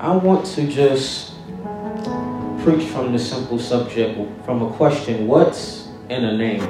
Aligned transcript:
I 0.00 0.16
want 0.16 0.46
to 0.54 0.66
just 0.66 1.34
preach 2.64 2.88
from 2.88 3.12
the 3.12 3.18
simple 3.18 3.58
subject, 3.58 4.18
from 4.46 4.62
a 4.62 4.70
question 4.70 5.26
what's 5.26 5.88
in 6.08 6.24
a 6.24 6.38
name? 6.38 6.62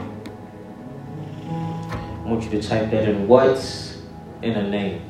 I 1.47 2.23
want 2.25 2.43
you 2.43 2.51
to 2.51 2.61
type 2.61 2.91
that 2.91 3.09
in 3.09 3.29
what's 3.29 3.99
in 4.43 4.57
a 4.57 4.69
name? 4.69 5.03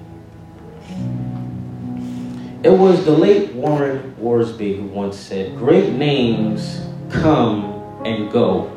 It 2.63 2.69
was 2.69 3.07
the 3.07 3.11
late 3.11 3.55
Warren 3.55 4.15
Wiersbe 4.21 4.77
who 4.77 4.85
once 4.89 5.19
said, 5.19 5.57
Great 5.57 5.95
names 5.95 6.83
come 7.09 8.05
and 8.05 8.31
go, 8.31 8.71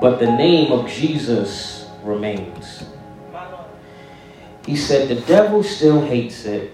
but 0.00 0.18
the 0.18 0.26
name 0.26 0.72
of 0.72 0.90
Jesus 0.90 1.88
remains. 2.02 2.82
He 4.66 4.74
said, 4.74 5.06
The 5.06 5.20
devil 5.20 5.62
still 5.62 6.04
hates 6.04 6.46
it, 6.46 6.72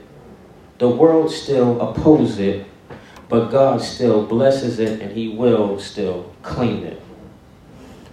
the 0.80 0.88
world 0.88 1.30
still 1.30 1.78
opposes 1.78 2.38
it, 2.38 2.66
but 3.28 3.50
God 3.50 3.82
still 3.82 4.26
blesses 4.26 4.78
it 4.78 5.02
and 5.02 5.12
he 5.12 5.28
will 5.28 5.78
still 5.78 6.32
claim 6.42 6.84
it. 6.84 7.00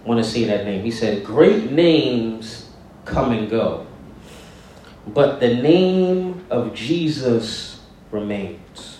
I 0.04 0.08
want 0.08 0.22
to 0.22 0.30
see 0.30 0.44
that 0.44 0.66
name. 0.66 0.84
He 0.84 0.90
said, 0.90 1.24
Great 1.24 1.72
names 1.72 2.70
come 3.06 3.32
and 3.32 3.48
go, 3.48 3.86
but 5.06 5.40
the 5.40 5.56
name 5.56 6.44
of 6.50 6.74
Jesus 6.74 7.80
remains. 8.10 8.98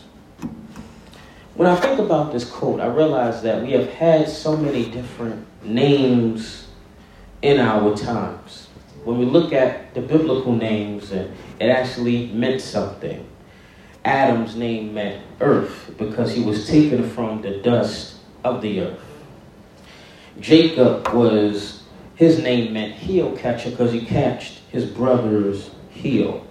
When 1.54 1.68
I 1.68 1.76
think 1.76 1.98
about 2.00 2.32
this 2.32 2.48
quote, 2.48 2.80
I 2.80 2.86
realize 2.86 3.42
that 3.42 3.62
we 3.62 3.72
have 3.72 3.90
had 3.90 4.30
so 4.30 4.56
many 4.56 4.90
different 4.90 5.46
names 5.62 6.68
in 7.42 7.60
our 7.60 7.94
times 7.94 8.68
when 9.04 9.18
we 9.18 9.24
look 9.24 9.52
at 9.52 9.94
the 9.94 10.00
biblical 10.00 10.54
names, 10.54 11.12
it 11.12 11.30
actually 11.60 12.28
meant 12.28 12.60
something. 12.60 13.27
Adam's 14.08 14.56
name 14.56 14.94
meant 14.94 15.22
earth 15.40 15.94
because 15.98 16.32
he 16.34 16.42
was 16.42 16.66
taken 16.66 17.08
from 17.10 17.42
the 17.42 17.58
dust 17.58 18.16
of 18.42 18.62
the 18.62 18.80
earth. 18.80 19.00
Jacob 20.40 21.06
was, 21.08 21.82
his 22.14 22.38
name 22.38 22.72
meant 22.72 22.94
heel 22.94 23.36
catcher 23.36 23.68
because 23.68 23.92
he 23.92 24.06
catched 24.06 24.60
his 24.70 24.86
brother's 24.86 25.70
heel. 25.90 26.46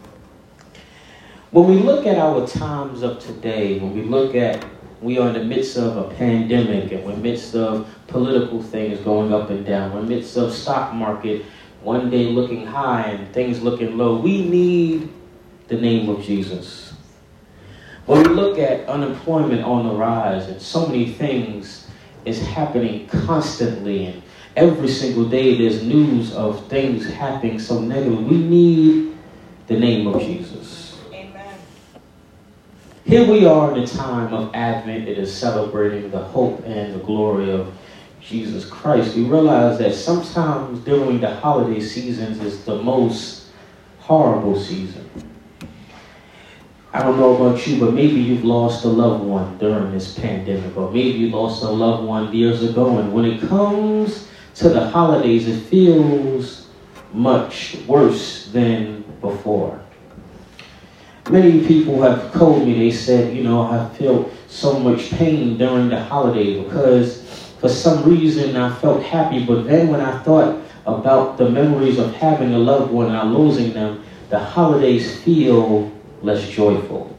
When 1.50 1.67
we 1.67 1.78
look 1.78 2.06
at 2.06 2.20
our 2.20 2.45
times 2.45 3.02
of 3.02 3.20
today, 3.20 3.80
when 3.80 3.95
we 3.95 4.04
look 4.04 4.36
at 4.36 4.64
we 5.02 5.17
are 5.17 5.28
in 5.28 5.34
the 5.34 5.44
midst 5.44 5.78
of 5.78 5.98
a 5.98 6.14
pandemic 6.16 6.92
and 6.92 7.04
we're 7.04 7.12
in 7.12 7.22
the 7.22 7.30
midst 7.30 7.56
of 7.56 7.88
political 8.08 8.62
things 8.62 9.00
going 9.00 9.34
up 9.34 9.50
and 9.50 9.66
down, 9.66 9.94
we're 9.94 10.00
in 10.02 10.06
the 10.06 10.16
midst 10.16 10.38
of 10.38 10.54
stock 10.54 10.94
market 10.94 11.44
one 11.82 12.12
day 12.12 12.26
looking 12.26 12.67
high 12.67 13.04
and 13.04 13.34
things 13.34 13.62
looking 13.64 13.98
low. 13.98 14.20
We 14.20 14.48
need 14.48 15.12
the 15.67 15.80
name 15.80 16.10
of 16.10 16.23
Jesus. 16.23 16.87
When 18.08 18.24
we 18.24 18.30
look 18.30 18.58
at 18.58 18.88
unemployment 18.88 19.64
on 19.64 19.86
the 19.86 19.94
rise 19.94 20.48
and 20.48 20.62
so 20.62 20.88
many 20.88 21.12
things 21.12 21.88
is 22.24 22.42
happening 22.42 23.06
constantly 23.08 24.06
and 24.06 24.24
every 24.56 24.88
single 24.88 25.26
day 25.26 25.58
there's 25.58 25.84
news 25.84 26.34
of 26.34 26.66
things 26.68 27.06
happening 27.06 27.60
so 27.60 27.82
negative, 27.82 28.26
we 28.26 28.38
need 28.38 29.18
the 29.68 29.78
name 29.78 30.08
of 30.08 30.22
Jesus. 30.22 30.98
Amen. 31.12 31.56
Here 33.04 33.30
we 33.30 33.46
are 33.46 33.76
in 33.76 33.82
the 33.82 33.88
time 33.88 34.34
of 34.34 34.56
Advent. 34.56 35.10
It 35.10 35.18
is 35.18 35.34
celebrating 35.34 36.10
the 36.10 36.24
hope 36.24 36.64
and 36.66 36.94
the 36.94 37.00
glory 37.00 37.52
of 37.52 37.74
Jesus 38.22 38.66
Christ, 38.66 39.16
we 39.16 39.24
realize 39.24 39.80
that 39.80 39.94
sometimes 39.94 40.80
during 40.80 41.22
the 41.22 41.34
holiday 41.36 41.80
seasons 41.80 42.42
is 42.42 42.64
the 42.66 42.76
most 42.82 43.48
horrible 44.00 44.60
season. 44.60 45.10
I 46.94 47.04
don't 47.04 47.18
know 47.20 47.36
about 47.36 47.68
you, 47.68 47.80
but 47.80 47.94
maybe 47.94 48.20
you've 48.20 48.46
lost 48.46 48.86
a 48.86 48.88
loved 48.88 49.24
one 49.24 49.58
during 49.58 49.92
this 49.92 50.18
pandemic, 50.18 50.76
or 50.78 50.90
maybe 50.90 51.20
you 51.20 51.30
lost 51.30 51.64
a 51.64 51.70
loved 51.70 52.08
one 52.08 52.34
years 52.34 52.64
ago. 52.64 52.98
And 52.98 53.14
when 53.14 53.26
it 53.26 53.42
comes 53.42 54.28
to 54.56 54.70
the 54.70 54.89
holidays, 54.89 55.48
it 55.48 55.60
feels 55.64 56.67
much 57.14 57.78
worse 57.88 58.48
than 58.48 59.04
before. 59.20 59.80
Many 61.30 61.67
people 61.67 62.02
have 62.04 62.32
told 62.34 62.66
me, 62.66 62.73
they 62.73 62.92
said, 62.92 63.36
you 63.36 63.44
know, 63.44 63.64
I 63.64 63.90
felt 63.95 64.32
so 64.48 64.80
much 64.80 65.11
pain 65.11 65.58
during 65.58 65.90
the 65.90 66.02
holiday 66.02 66.64
because 66.64 67.22
for 67.60 67.67
some 67.67 68.10
reason 68.10 68.56
I 68.56 68.73
felt 68.76 69.04
happy, 69.04 69.44
but 69.44 69.64
then 69.64 69.90
when 69.90 70.00
I 70.00 70.17
thought 70.23 70.61
about 70.86 71.38
the 71.38 71.50
memories 71.50 72.00
of 72.00 72.14
having 72.14 72.54
a 72.54 72.58
loved 72.58 72.94
one 72.94 73.14
and 73.14 73.34
losing 73.34 73.73
them, 73.73 74.06
the 74.30 74.40
holidays 74.40 75.22
feel 75.22 75.92
less 76.22 76.48
joyful. 76.50 77.17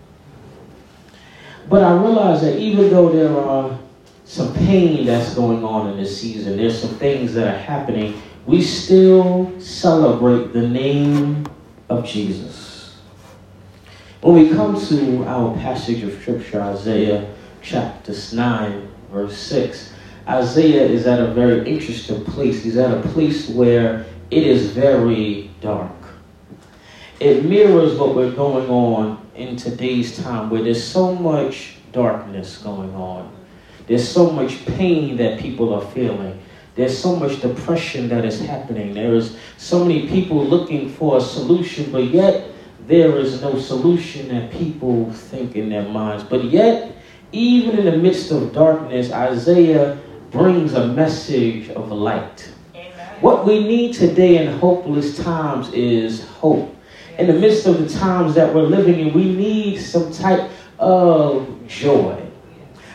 But 1.69 1.85
I 1.85 1.93
realize 1.93 2.41
that 2.43 2.59
even 2.59 2.91
though 2.91 3.11
there 3.11 3.37
are 3.37 3.79
some 4.25 4.55
pain 4.55 5.07
that's 5.07 5.35
going 5.35 5.65
on 5.65 5.91
in 5.91 5.97
this 5.97 6.21
season, 6.21 6.57
there's 6.57 6.81
some 6.81 6.95
things 6.97 7.35
that 7.35 7.55
are 7.55 7.59
happening, 7.59 8.21
we 8.47 8.63
still 8.63 9.53
celebrate 9.61 10.53
the 10.53 10.67
name 10.67 11.47
of 11.89 12.07
Jesus. 12.07 12.97
When 14.21 14.35
we 14.35 14.51
come 14.51 14.81
to 14.87 15.25
our 15.25 15.55
passage 15.59 16.03
of 16.03 16.21
Scripture, 16.21 16.61
Isaiah 16.61 17.33
chapter 17.63 18.15
9, 18.33 18.89
verse 19.13 19.37
6, 19.37 19.93
Isaiah 20.27 20.85
is 20.85 21.07
at 21.07 21.21
a 21.21 21.29
very 21.29 21.69
interesting 21.71 22.25
place. 22.25 22.63
He's 22.63 22.77
at 22.77 22.91
a 22.91 23.09
place 23.09 23.49
where 23.49 24.07
it 24.31 24.47
is 24.47 24.71
very 24.71 25.51
dark. 25.61 25.98
It 27.21 27.45
mirrors 27.45 27.99
what 27.99 28.15
we're 28.15 28.31
going 28.31 28.71
on 28.71 29.27
in 29.35 29.57
today's 29.57 30.23
time 30.23 30.51
where 30.51 30.63
there's 30.63 30.85
so 30.85 31.17
much 31.17 31.75
darkness 31.91 32.59
going 32.59 32.95
on. 32.95 33.35
There's 33.89 34.09
so 34.09 34.31
much 34.31 34.65
pain 34.67 35.17
that 35.17 35.41
people 35.41 35.75
are 35.75 35.85
feeling. 35.91 36.41
There's 36.77 36.97
so 36.97 37.17
much 37.17 37.41
depression 37.41 38.09
that 38.11 38.25
is 38.25 38.41
happening. 38.41 38.95
There 38.95 39.15
is 39.15 39.37
so 39.57 39.85
many 39.85 40.07
people 40.07 40.45
looking 40.45 40.91
for 40.91 41.17
a 41.17 41.21
solution, 41.21 41.91
but 41.91 42.05
yet 42.05 42.53
there 42.87 43.19
is 43.19 43.43
no 43.43 43.59
solution 43.59 44.29
that 44.29 44.53
people 44.53 45.13
think 45.13 45.57
in 45.57 45.71
their 45.71 45.89
minds. 45.89 46.23
But 46.23 46.45
yet, 46.45 46.95
even 47.33 47.81
in 47.81 47.87
the 47.87 47.97
midst 47.97 48.31
of 48.31 48.53
darkness, 48.53 49.11
Isaiah 49.11 49.99
brings 50.31 50.75
a 50.75 50.87
message 50.87 51.69
of 51.71 51.91
light. 51.91 52.49
Amen. 52.77 53.21
What 53.21 53.45
we 53.45 53.65
need 53.65 53.95
today 53.95 54.37
in 54.37 54.57
hopeless 54.59 55.19
times 55.19 55.73
is 55.73 56.25
hope. 56.29 56.77
In 57.19 57.27
the 57.27 57.33
midst 57.33 57.67
of 57.67 57.79
the 57.79 57.99
times 57.99 58.37
that 58.37 58.55
we're 58.55 58.63
living 58.63 59.01
in, 59.01 59.13
we 59.13 59.25
need 59.25 59.79
some 59.79 60.13
type 60.13 60.51
of 60.79 61.67
joy. 61.67 62.17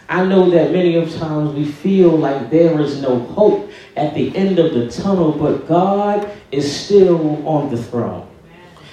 I 0.08 0.24
know 0.24 0.50
that 0.50 0.72
many 0.72 0.96
of 0.96 1.14
times 1.16 1.54
we 1.54 1.66
feel 1.66 2.12
like 2.12 2.50
there 2.50 2.80
is 2.80 3.02
no 3.02 3.20
hope 3.20 3.70
at 3.98 4.14
the 4.14 4.36
end 4.36 4.60
of 4.60 4.74
the 4.74 4.90
tunnel, 4.90 5.34
but 5.34 5.68
God 5.68 6.32
is 6.52 6.74
still 6.74 7.46
on 7.46 7.70
the 7.70 7.82
throne. 7.82 8.30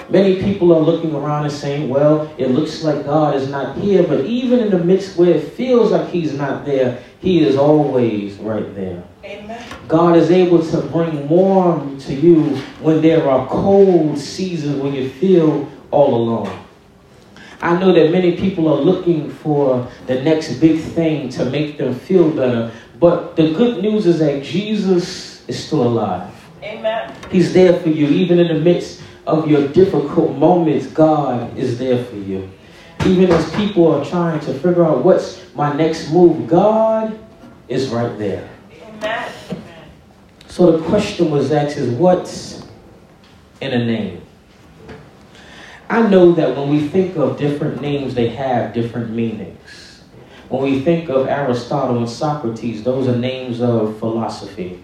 Many 0.09 0.43
people 0.43 0.75
are 0.75 0.81
looking 0.81 1.15
around 1.15 1.45
and 1.45 1.53
saying, 1.53 1.89
well, 1.89 2.35
it 2.37 2.49
looks 2.49 2.83
like 2.83 3.05
God 3.05 3.37
is 3.37 3.49
not 3.49 3.77
here, 3.77 4.03
but 4.03 4.25
even 4.25 4.59
in 4.59 4.71
the 4.71 4.83
midst 4.83 5.17
where 5.17 5.31
it 5.31 5.53
feels 5.53 5.93
like 5.93 6.09
He's 6.09 6.35
not 6.35 6.65
there, 6.65 7.01
He 7.21 7.45
is 7.45 7.55
always 7.55 8.35
right 8.39 8.75
there. 8.75 9.05
Amen. 9.25 9.63
God 9.87 10.17
is 10.17 10.31
able 10.31 10.65
to 10.65 10.81
bring 10.83 11.29
warm 11.29 11.99
to 12.01 12.15
you 12.15 12.57
when 12.81 13.03
there 13.03 13.29
are 13.29 13.47
cold 13.49 14.19
seasons 14.19 14.81
when 14.81 14.95
you 14.95 15.11
feel 15.11 15.69
all 15.91 16.15
alone. 16.15 16.67
I 17.61 17.79
know 17.79 17.93
that 17.93 18.11
many 18.11 18.37
people 18.37 18.69
are 18.69 18.81
looking 18.81 19.31
for 19.31 19.87
the 20.07 20.23
next 20.23 20.55
big 20.55 20.81
thing 20.81 21.29
to 21.31 21.45
make 21.45 21.77
them 21.77 21.95
feel 21.95 22.31
better, 22.31 22.73
but 22.99 23.37
the 23.37 23.53
good 23.53 23.83
news 23.83 24.07
is 24.07 24.19
that 24.21 24.43
Jesus 24.43 25.47
is 25.49 25.63
still 25.63 25.83
alive. 25.83 26.33
Amen. 26.63 27.15
He's 27.31 27.53
there 27.53 27.79
for 27.81 27.91
you, 27.91 28.07
even 28.07 28.39
in 28.39 28.49
the 28.49 28.61
midst 28.61 29.03
of 29.27 29.51
your 29.51 29.69
difficult 29.69 30.37
moments, 30.37 30.87
God 30.87 31.57
is 31.57 31.79
there 31.79 32.05
for 32.05 32.17
you. 32.17 32.51
Even 33.07 33.31
as 33.31 33.51
people 33.55 33.95
are 33.95 34.05
trying 34.05 34.41
to 34.41 34.53
figure 34.55 34.85
out 34.85 35.05
what's 35.05 35.41
my 35.55 35.75
next 35.75 36.11
move, 36.11 36.49
God 36.49 37.19
is 37.69 37.89
right 37.89 38.19
there. 38.19 38.50
So 40.51 40.73
the 40.73 40.85
question 40.87 41.31
was 41.31 41.53
asked 41.53 41.77
is 41.77 41.89
what's 41.91 42.67
in 43.61 43.73
a 43.73 43.85
name? 43.85 44.21
I 45.89 46.03
know 46.09 46.33
that 46.33 46.57
when 46.57 46.69
we 46.69 46.89
think 46.89 47.17
of 47.17 47.39
different 47.39 47.81
names, 47.81 48.17
they 48.17 48.31
have 48.31 48.75
different 48.75 49.11
meanings. 49.11 50.03
When 50.49 50.63
we 50.63 50.81
think 50.81 51.09
of 51.09 51.29
Aristotle 51.29 51.99
and 51.99 52.11
Socrates, 52.11 52.83
those 52.83 53.07
are 53.07 53.17
names 53.17 53.61
of 53.61 53.97
philosophy. 54.01 54.83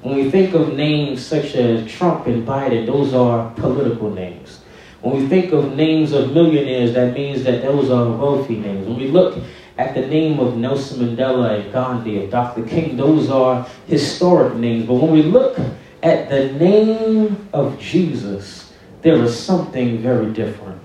When 0.00 0.14
we 0.14 0.30
think 0.30 0.54
of 0.54 0.72
names 0.72 1.24
such 1.24 1.56
as 1.56 1.92
Trump 1.92 2.26
and 2.26 2.48
Biden, 2.48 2.86
those 2.86 3.12
are 3.12 3.50
political 3.56 4.10
names. 4.10 4.60
When 5.02 5.20
we 5.20 5.28
think 5.28 5.52
of 5.52 5.76
names 5.76 6.12
of 6.12 6.32
millionaires, 6.32 6.94
that 6.94 7.12
means 7.12 7.44
that 7.44 7.60
those 7.60 7.90
are 7.90 8.10
wealthy 8.10 8.56
names. 8.56 8.86
When 8.86 8.96
we 8.96 9.08
look 9.08 9.36
at 9.78 9.94
the 9.94 10.06
name 10.06 10.38
of 10.38 10.56
Nelson 10.56 11.16
Mandela 11.16 11.60
and 11.60 11.72
Gandhi 11.72 12.22
and 12.22 12.30
Dr. 12.30 12.64
King, 12.64 12.96
those 12.96 13.30
are 13.30 13.66
historic 13.86 14.54
names. 14.56 14.86
But 14.86 14.94
when 14.94 15.10
we 15.10 15.22
look 15.22 15.58
at 16.02 16.28
the 16.28 16.52
name 16.52 17.48
of 17.52 17.78
Jesus, 17.80 18.72
there 19.02 19.16
is 19.22 19.38
something 19.38 19.98
very 19.98 20.32
different. 20.32 20.80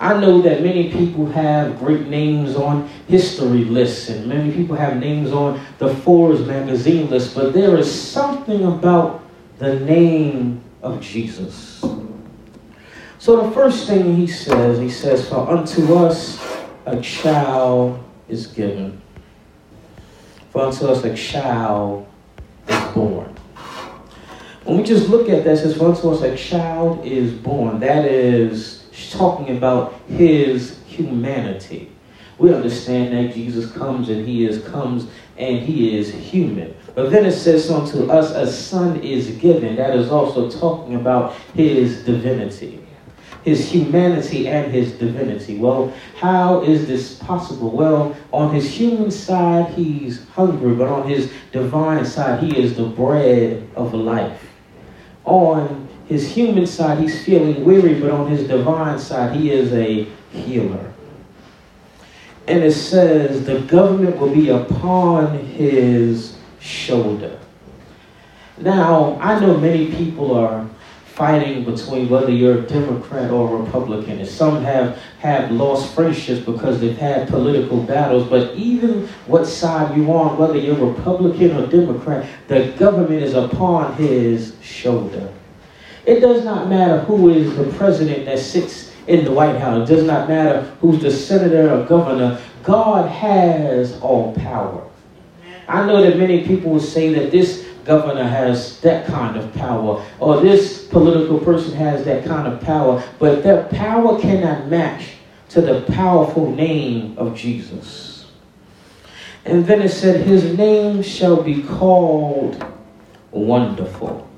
I 0.00 0.20
know 0.20 0.40
that 0.42 0.62
many 0.62 0.92
people 0.92 1.26
have 1.26 1.78
great 1.80 2.06
names 2.06 2.54
on 2.54 2.88
history 3.08 3.64
lists, 3.64 4.08
and 4.08 4.26
many 4.26 4.52
people 4.52 4.76
have 4.76 4.96
names 4.96 5.32
on 5.32 5.60
the 5.78 5.92
Forbes 5.92 6.46
magazine 6.46 7.10
list, 7.10 7.34
but 7.34 7.52
there 7.52 7.76
is 7.76 7.90
something 7.90 8.64
about 8.64 9.24
the 9.58 9.80
name 9.80 10.62
of 10.82 11.00
Jesus. 11.00 11.84
So 13.18 13.44
the 13.44 13.50
first 13.50 13.88
thing 13.88 14.14
he 14.14 14.28
says, 14.28 14.78
he 14.78 14.88
says, 14.88 15.28
For 15.28 15.50
unto 15.50 15.96
us 15.96 16.38
a 16.92 17.00
child 17.00 18.02
is 18.28 18.46
given. 18.46 19.00
For 20.50 20.62
unto 20.62 20.86
us 20.86 21.04
a 21.04 21.14
child 21.14 22.06
is 22.66 22.94
born. 22.94 23.34
When 24.64 24.78
we 24.78 24.82
just 24.82 25.08
look 25.08 25.28
at 25.28 25.44
that, 25.44 25.52
it 25.52 25.56
says, 25.58 25.76
For 25.76 25.90
unto 25.90 26.10
us 26.10 26.22
a 26.22 26.36
child 26.36 27.04
is 27.04 27.32
born. 27.32 27.80
That 27.80 28.04
is 28.04 28.84
talking 29.12 29.56
about 29.56 29.94
his 30.08 30.78
humanity. 30.86 31.92
We 32.38 32.54
understand 32.54 33.12
that 33.14 33.34
Jesus 33.34 33.72
comes 33.72 34.08
and 34.08 34.26
he 34.26 34.46
is 34.46 34.62
comes 34.64 35.08
and 35.36 35.58
he 35.58 35.98
is 35.98 36.12
human. 36.12 36.74
But 36.94 37.10
then 37.10 37.26
it 37.26 37.32
says 37.32 37.70
unto 37.70 38.10
us 38.10 38.30
a 38.30 38.50
son 38.50 39.00
is 39.00 39.30
given. 39.38 39.76
That 39.76 39.96
is 39.96 40.10
also 40.10 40.50
talking 40.50 40.94
about 40.94 41.34
his 41.54 42.04
divinity. 42.04 42.84
His 43.48 43.70
humanity 43.70 44.46
and 44.46 44.70
his 44.70 44.92
divinity. 44.92 45.56
Well, 45.56 45.90
how 46.18 46.60
is 46.60 46.86
this 46.86 47.14
possible? 47.14 47.70
Well, 47.70 48.14
on 48.30 48.54
his 48.54 48.70
human 48.70 49.10
side, 49.10 49.72
he's 49.72 50.28
hungry, 50.28 50.74
but 50.74 50.86
on 50.86 51.08
his 51.08 51.32
divine 51.50 52.04
side, 52.04 52.42
he 52.42 52.54
is 52.58 52.76
the 52.76 52.84
bread 52.84 53.66
of 53.74 53.94
life. 53.94 54.50
On 55.24 55.88
his 56.08 56.30
human 56.30 56.66
side, 56.66 56.98
he's 56.98 57.24
feeling 57.24 57.64
weary, 57.64 57.98
but 57.98 58.10
on 58.10 58.30
his 58.30 58.46
divine 58.46 58.98
side, 58.98 59.34
he 59.34 59.50
is 59.50 59.72
a 59.72 60.06
healer. 60.30 60.92
And 62.46 62.62
it 62.62 62.72
says, 62.72 63.46
the 63.46 63.60
government 63.60 64.18
will 64.18 64.34
be 64.34 64.50
upon 64.50 65.38
his 65.38 66.36
shoulder. 66.60 67.38
Now, 68.58 69.18
I 69.22 69.40
know 69.40 69.56
many 69.56 69.90
people 69.90 70.34
are 70.36 70.68
fighting 71.18 71.64
between 71.64 72.08
whether 72.08 72.30
you're 72.30 72.60
a 72.60 72.62
Democrat 72.62 73.32
or 73.32 73.56
a 73.56 73.62
Republican. 73.62 74.20
And 74.20 74.28
some 74.28 74.62
have, 74.62 74.96
have 75.18 75.50
lost 75.50 75.92
friendships 75.92 76.40
because 76.46 76.80
they've 76.80 76.96
had 76.96 77.26
political 77.26 77.82
battles. 77.82 78.28
But 78.30 78.54
even 78.54 79.08
what 79.26 79.44
side 79.44 79.96
you're 79.96 80.16
on, 80.16 80.38
whether 80.38 80.56
you're 80.56 80.76
Republican 80.76 81.56
or 81.56 81.66
Democrat, 81.66 82.24
the 82.46 82.72
government 82.78 83.24
is 83.24 83.34
upon 83.34 83.96
his 83.96 84.54
shoulder. 84.62 85.28
It 86.06 86.20
does 86.20 86.44
not 86.44 86.68
matter 86.68 87.00
who 87.00 87.30
is 87.30 87.56
the 87.56 87.64
president 87.76 88.24
that 88.26 88.38
sits 88.38 88.92
in 89.08 89.24
the 89.24 89.32
White 89.32 89.56
House. 89.56 89.90
It 89.90 89.92
does 89.92 90.04
not 90.04 90.28
matter 90.28 90.62
who's 90.80 91.02
the 91.02 91.10
senator 91.10 91.74
or 91.74 91.84
governor. 91.84 92.40
God 92.62 93.10
has 93.10 94.00
all 94.00 94.34
power. 94.36 94.88
I 95.66 95.84
know 95.84 96.00
that 96.00 96.16
many 96.16 96.46
people 96.46 96.70
will 96.70 96.80
say 96.80 97.12
that 97.14 97.32
this 97.32 97.67
governor 97.88 98.22
has 98.22 98.78
that 98.80 99.06
kind 99.06 99.36
of 99.36 99.52
power 99.54 100.04
or 100.20 100.40
this 100.40 100.86
political 100.86 101.40
person 101.40 101.72
has 101.72 102.04
that 102.04 102.24
kind 102.24 102.46
of 102.46 102.60
power, 102.60 103.02
but 103.18 103.42
their 103.42 103.64
power 103.64 104.20
cannot 104.20 104.68
match 104.68 105.14
to 105.48 105.62
the 105.62 105.80
powerful 105.92 106.54
name 106.54 107.16
of 107.16 107.34
Jesus. 107.34 108.30
And 109.46 109.66
then 109.66 109.80
it 109.80 109.88
said, 109.88 110.26
His 110.26 110.56
name 110.56 111.02
shall 111.02 111.42
be 111.42 111.62
called 111.62 112.62
Wonderful. 113.30 114.28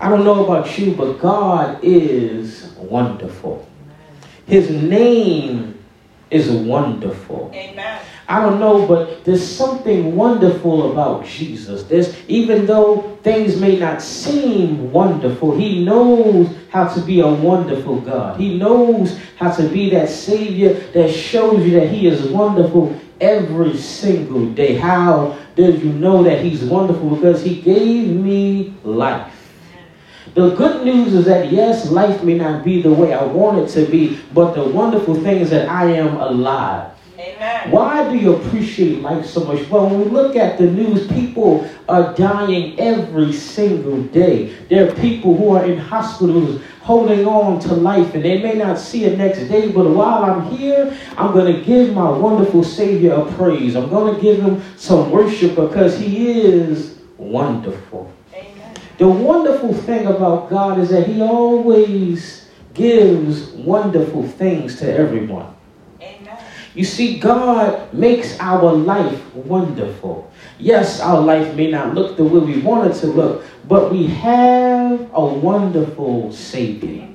I 0.00 0.08
don't 0.08 0.24
know 0.24 0.44
about 0.44 0.78
you, 0.78 0.94
but 0.94 1.18
God 1.18 1.80
is 1.82 2.72
wonderful. 2.78 3.66
His 4.46 4.70
name 4.70 5.75
is 6.30 6.50
wonderful. 6.50 7.50
Amen. 7.54 8.00
I 8.28 8.40
don't 8.40 8.58
know, 8.58 8.86
but 8.86 9.24
there's 9.24 9.46
something 9.46 10.16
wonderful 10.16 10.90
about 10.90 11.24
Jesus. 11.24 11.84
There's 11.84 12.18
even 12.28 12.66
though 12.66 13.18
things 13.22 13.60
may 13.60 13.78
not 13.78 14.02
seem 14.02 14.90
wonderful, 14.90 15.56
he 15.56 15.84
knows 15.84 16.48
how 16.70 16.88
to 16.88 17.00
be 17.00 17.20
a 17.20 17.28
wonderful 17.28 18.00
God. 18.00 18.40
He 18.40 18.58
knows 18.58 19.18
how 19.36 19.52
to 19.52 19.68
be 19.68 19.90
that 19.90 20.08
Savior 20.08 20.74
that 20.92 21.12
shows 21.12 21.64
you 21.64 21.78
that 21.78 21.88
He 21.88 22.08
is 22.08 22.22
wonderful 22.28 22.98
every 23.20 23.76
single 23.76 24.46
day. 24.46 24.76
How 24.76 25.38
does 25.54 25.82
you 25.82 25.92
know 25.92 26.24
that 26.24 26.44
He's 26.44 26.64
wonderful? 26.64 27.14
Because 27.14 27.42
He 27.42 27.60
gave 27.60 28.08
me 28.08 28.74
life. 28.82 29.32
The 30.36 30.50
good 30.50 30.84
news 30.84 31.14
is 31.14 31.24
that 31.24 31.50
yes, 31.50 31.90
life 31.90 32.22
may 32.22 32.34
not 32.34 32.62
be 32.62 32.82
the 32.82 32.92
way 32.92 33.14
I 33.14 33.24
want 33.24 33.56
it 33.58 33.68
to 33.70 33.90
be, 33.90 34.20
but 34.34 34.52
the 34.52 34.64
wonderful 34.64 35.14
thing 35.14 35.40
is 35.40 35.48
that 35.48 35.66
I 35.66 35.86
am 35.92 36.14
alive. 36.16 36.90
Amen. 37.18 37.70
Why 37.70 38.06
do 38.12 38.18
you 38.18 38.36
appreciate 38.36 39.00
life 39.00 39.24
so 39.24 39.44
much? 39.44 39.66
Well, 39.70 39.88
when 39.88 40.00
we 40.00 40.04
look 40.10 40.36
at 40.36 40.58
the 40.58 40.66
news, 40.66 41.08
people 41.08 41.66
are 41.88 42.12
dying 42.12 42.78
every 42.78 43.32
single 43.32 44.02
day. 44.02 44.52
There 44.68 44.86
are 44.86 44.94
people 44.96 45.34
who 45.34 45.56
are 45.56 45.64
in 45.64 45.78
hospitals 45.78 46.60
holding 46.82 47.26
on 47.26 47.58
to 47.60 47.72
life 47.72 48.14
and 48.14 48.22
they 48.22 48.42
may 48.42 48.56
not 48.56 48.78
see 48.78 49.06
it 49.06 49.16
next 49.16 49.48
day, 49.48 49.72
but 49.72 49.88
while 49.88 50.22
I'm 50.22 50.54
here, 50.54 50.94
I'm 51.16 51.32
going 51.32 51.50
to 51.50 51.64
give 51.64 51.94
my 51.94 52.10
wonderful 52.10 52.62
Savior 52.62 53.14
a 53.14 53.32
praise. 53.32 53.74
I'm 53.74 53.88
going 53.88 54.14
to 54.14 54.20
give 54.20 54.42
him 54.42 54.62
some 54.76 55.10
worship 55.10 55.54
because 55.54 55.98
he 55.98 56.42
is 56.42 56.98
wonderful. 57.16 58.12
The 58.98 59.08
wonderful 59.08 59.74
thing 59.74 60.06
about 60.06 60.48
God 60.48 60.78
is 60.78 60.90
that 60.90 61.06
He 61.06 61.20
always 61.20 62.48
gives 62.72 63.50
wonderful 63.50 64.26
things 64.26 64.78
to 64.78 64.90
everyone. 64.90 65.54
Amen. 66.00 66.38
You 66.74 66.84
see, 66.84 67.18
God 67.18 67.92
makes 67.92 68.38
our 68.40 68.72
life 68.72 69.34
wonderful. 69.34 70.30
Yes, 70.58 71.00
our 71.00 71.20
life 71.20 71.54
may 71.54 71.70
not 71.70 71.94
look 71.94 72.16
the 72.16 72.24
way 72.24 72.40
we 72.40 72.60
want 72.60 72.90
it 72.90 72.94
to 73.00 73.06
look, 73.06 73.44
but 73.68 73.92
we 73.92 74.06
have 74.06 75.10
a 75.12 75.24
wonderful 75.24 76.32
Savior. 76.32 77.08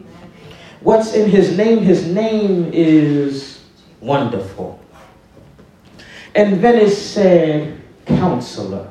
What's 0.82 1.14
in 1.14 1.30
His 1.30 1.56
name? 1.58 1.80
His 1.80 2.08
name 2.08 2.70
is 2.74 3.64
wonderful. 4.02 4.80
And 6.36 6.62
then 6.62 6.76
it 6.76 6.92
said, 6.92 7.80
Counselor. 8.06 8.90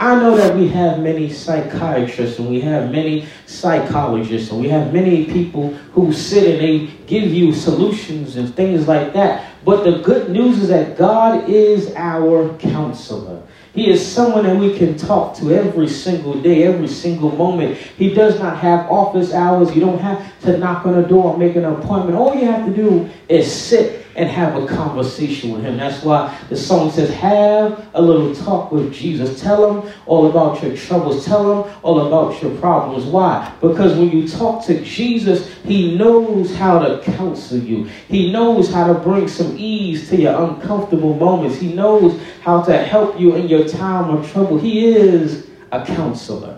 I 0.00 0.14
know 0.20 0.36
that 0.36 0.54
we 0.54 0.68
have 0.68 1.00
many 1.00 1.28
psychiatrists 1.28 2.38
and 2.38 2.48
we 2.48 2.60
have 2.60 2.92
many 2.92 3.26
psychologists 3.46 4.52
and 4.52 4.60
we 4.60 4.68
have 4.68 4.92
many 4.92 5.24
people 5.24 5.74
who 5.92 6.12
sit 6.12 6.44
and 6.44 6.60
they 6.60 6.86
give 7.06 7.32
you 7.34 7.52
solutions 7.52 8.36
and 8.36 8.54
things 8.54 8.86
like 8.86 9.12
that. 9.14 9.52
But 9.64 9.82
the 9.82 9.98
good 9.98 10.30
news 10.30 10.60
is 10.60 10.68
that 10.68 10.96
God 10.96 11.48
is 11.48 11.92
our 11.96 12.56
counselor. 12.58 13.42
He 13.74 13.90
is 13.90 14.04
someone 14.06 14.44
that 14.44 14.56
we 14.56 14.78
can 14.78 14.96
talk 14.96 15.36
to 15.38 15.52
every 15.52 15.88
single 15.88 16.40
day, 16.40 16.62
every 16.64 16.88
single 16.88 17.32
moment. 17.32 17.76
He 17.76 18.14
does 18.14 18.38
not 18.38 18.58
have 18.58 18.88
office 18.90 19.32
hours. 19.32 19.74
You 19.74 19.80
don't 19.80 19.98
have 19.98 20.40
to 20.42 20.58
knock 20.58 20.86
on 20.86 20.94
a 20.94 21.06
door 21.06 21.32
or 21.32 21.38
make 21.38 21.56
an 21.56 21.64
appointment. 21.64 22.16
All 22.16 22.34
you 22.36 22.46
have 22.46 22.66
to 22.66 22.74
do 22.74 23.10
is 23.28 23.52
sit 23.52 24.04
and 24.18 24.28
have 24.28 24.60
a 24.60 24.66
conversation 24.66 25.52
with 25.52 25.62
him. 25.62 25.76
That's 25.76 26.02
why 26.02 26.36
the 26.48 26.56
song 26.56 26.90
says, 26.90 27.08
have 27.10 27.88
a 27.94 28.02
little 28.02 28.34
talk 28.34 28.72
with 28.72 28.92
Jesus. 28.92 29.40
Tell 29.40 29.80
him 29.80 29.92
all 30.06 30.28
about 30.28 30.60
your 30.60 30.76
troubles. 30.76 31.24
Tell 31.24 31.62
him 31.62 31.74
all 31.82 32.08
about 32.08 32.42
your 32.42 32.54
problems. 32.58 33.04
Why? 33.04 33.54
Because 33.60 33.96
when 33.96 34.10
you 34.10 34.26
talk 34.26 34.64
to 34.66 34.82
Jesus, 34.82 35.54
he 35.62 35.96
knows 35.96 36.54
how 36.56 36.80
to 36.80 37.00
counsel 37.02 37.58
you. 37.58 37.84
He 38.08 38.32
knows 38.32 38.72
how 38.72 38.92
to 38.92 38.94
bring 38.94 39.28
some 39.28 39.56
ease 39.56 40.08
to 40.08 40.16
your 40.16 40.42
uncomfortable 40.42 41.14
moments. 41.14 41.58
He 41.58 41.72
knows 41.72 42.20
how 42.42 42.62
to 42.62 42.76
help 42.76 43.20
you 43.20 43.36
in 43.36 43.48
your 43.48 43.68
time 43.68 44.10
of 44.10 44.28
trouble. 44.32 44.58
He 44.58 44.84
is 44.84 45.46
a 45.70 45.86
counselor. 45.86 46.57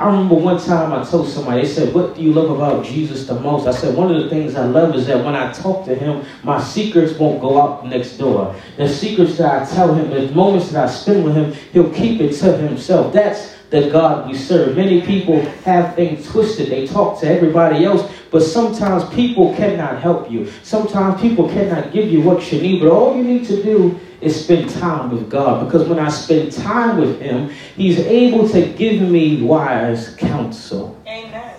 I 0.00 0.06
remember 0.06 0.34
one 0.34 0.58
time 0.58 0.94
I 0.94 1.04
told 1.04 1.28
somebody, 1.28 1.60
they 1.60 1.68
said, 1.68 1.92
What 1.92 2.16
do 2.16 2.22
you 2.22 2.32
love 2.32 2.50
about 2.50 2.86
Jesus 2.86 3.26
the 3.26 3.38
most? 3.38 3.66
I 3.66 3.70
said, 3.70 3.94
One 3.94 4.10
of 4.10 4.22
the 4.22 4.30
things 4.30 4.54
I 4.54 4.64
love 4.64 4.94
is 4.94 5.06
that 5.08 5.22
when 5.22 5.34
I 5.34 5.52
talk 5.52 5.84
to 5.84 5.94
him, 5.94 6.24
my 6.42 6.58
secrets 6.58 7.18
won't 7.18 7.38
go 7.42 7.60
out 7.60 7.86
next 7.86 8.16
door. 8.16 8.56
The 8.78 8.88
secrets 8.88 9.36
that 9.36 9.62
I 9.62 9.70
tell 9.70 9.94
him, 9.94 10.08
the 10.08 10.34
moments 10.34 10.70
that 10.70 10.88
I 10.88 10.90
spend 10.90 11.22
with 11.22 11.34
him, 11.34 11.52
he'll 11.74 11.92
keep 11.92 12.18
it 12.22 12.32
to 12.38 12.56
himself. 12.56 13.12
That's 13.12 13.54
the 13.70 13.88
God 13.88 14.28
we 14.28 14.36
serve. 14.36 14.76
Many 14.76 15.00
people 15.02 15.40
have 15.64 15.94
things 15.94 16.26
twisted. 16.28 16.68
They 16.70 16.86
talk 16.86 17.20
to 17.20 17.28
everybody 17.28 17.84
else, 17.84 18.12
but 18.30 18.42
sometimes 18.42 19.08
people 19.14 19.54
cannot 19.54 20.02
help 20.02 20.30
you. 20.30 20.50
Sometimes 20.62 21.20
people 21.20 21.48
cannot 21.48 21.92
give 21.92 22.10
you 22.10 22.20
what 22.20 22.52
you 22.52 22.60
need, 22.60 22.80
but 22.80 22.90
all 22.90 23.16
you 23.16 23.22
need 23.22 23.46
to 23.46 23.62
do 23.62 23.98
is 24.20 24.44
spend 24.44 24.68
time 24.70 25.10
with 25.10 25.30
God. 25.30 25.64
Because 25.64 25.88
when 25.88 25.98
I 25.98 26.08
spend 26.10 26.52
time 26.52 26.98
with 26.98 27.20
Him, 27.20 27.50
He's 27.76 27.98
able 28.00 28.48
to 28.50 28.66
give 28.72 29.00
me 29.02 29.42
wise 29.42 30.14
counsel. 30.16 31.00
Amen. 31.06 31.54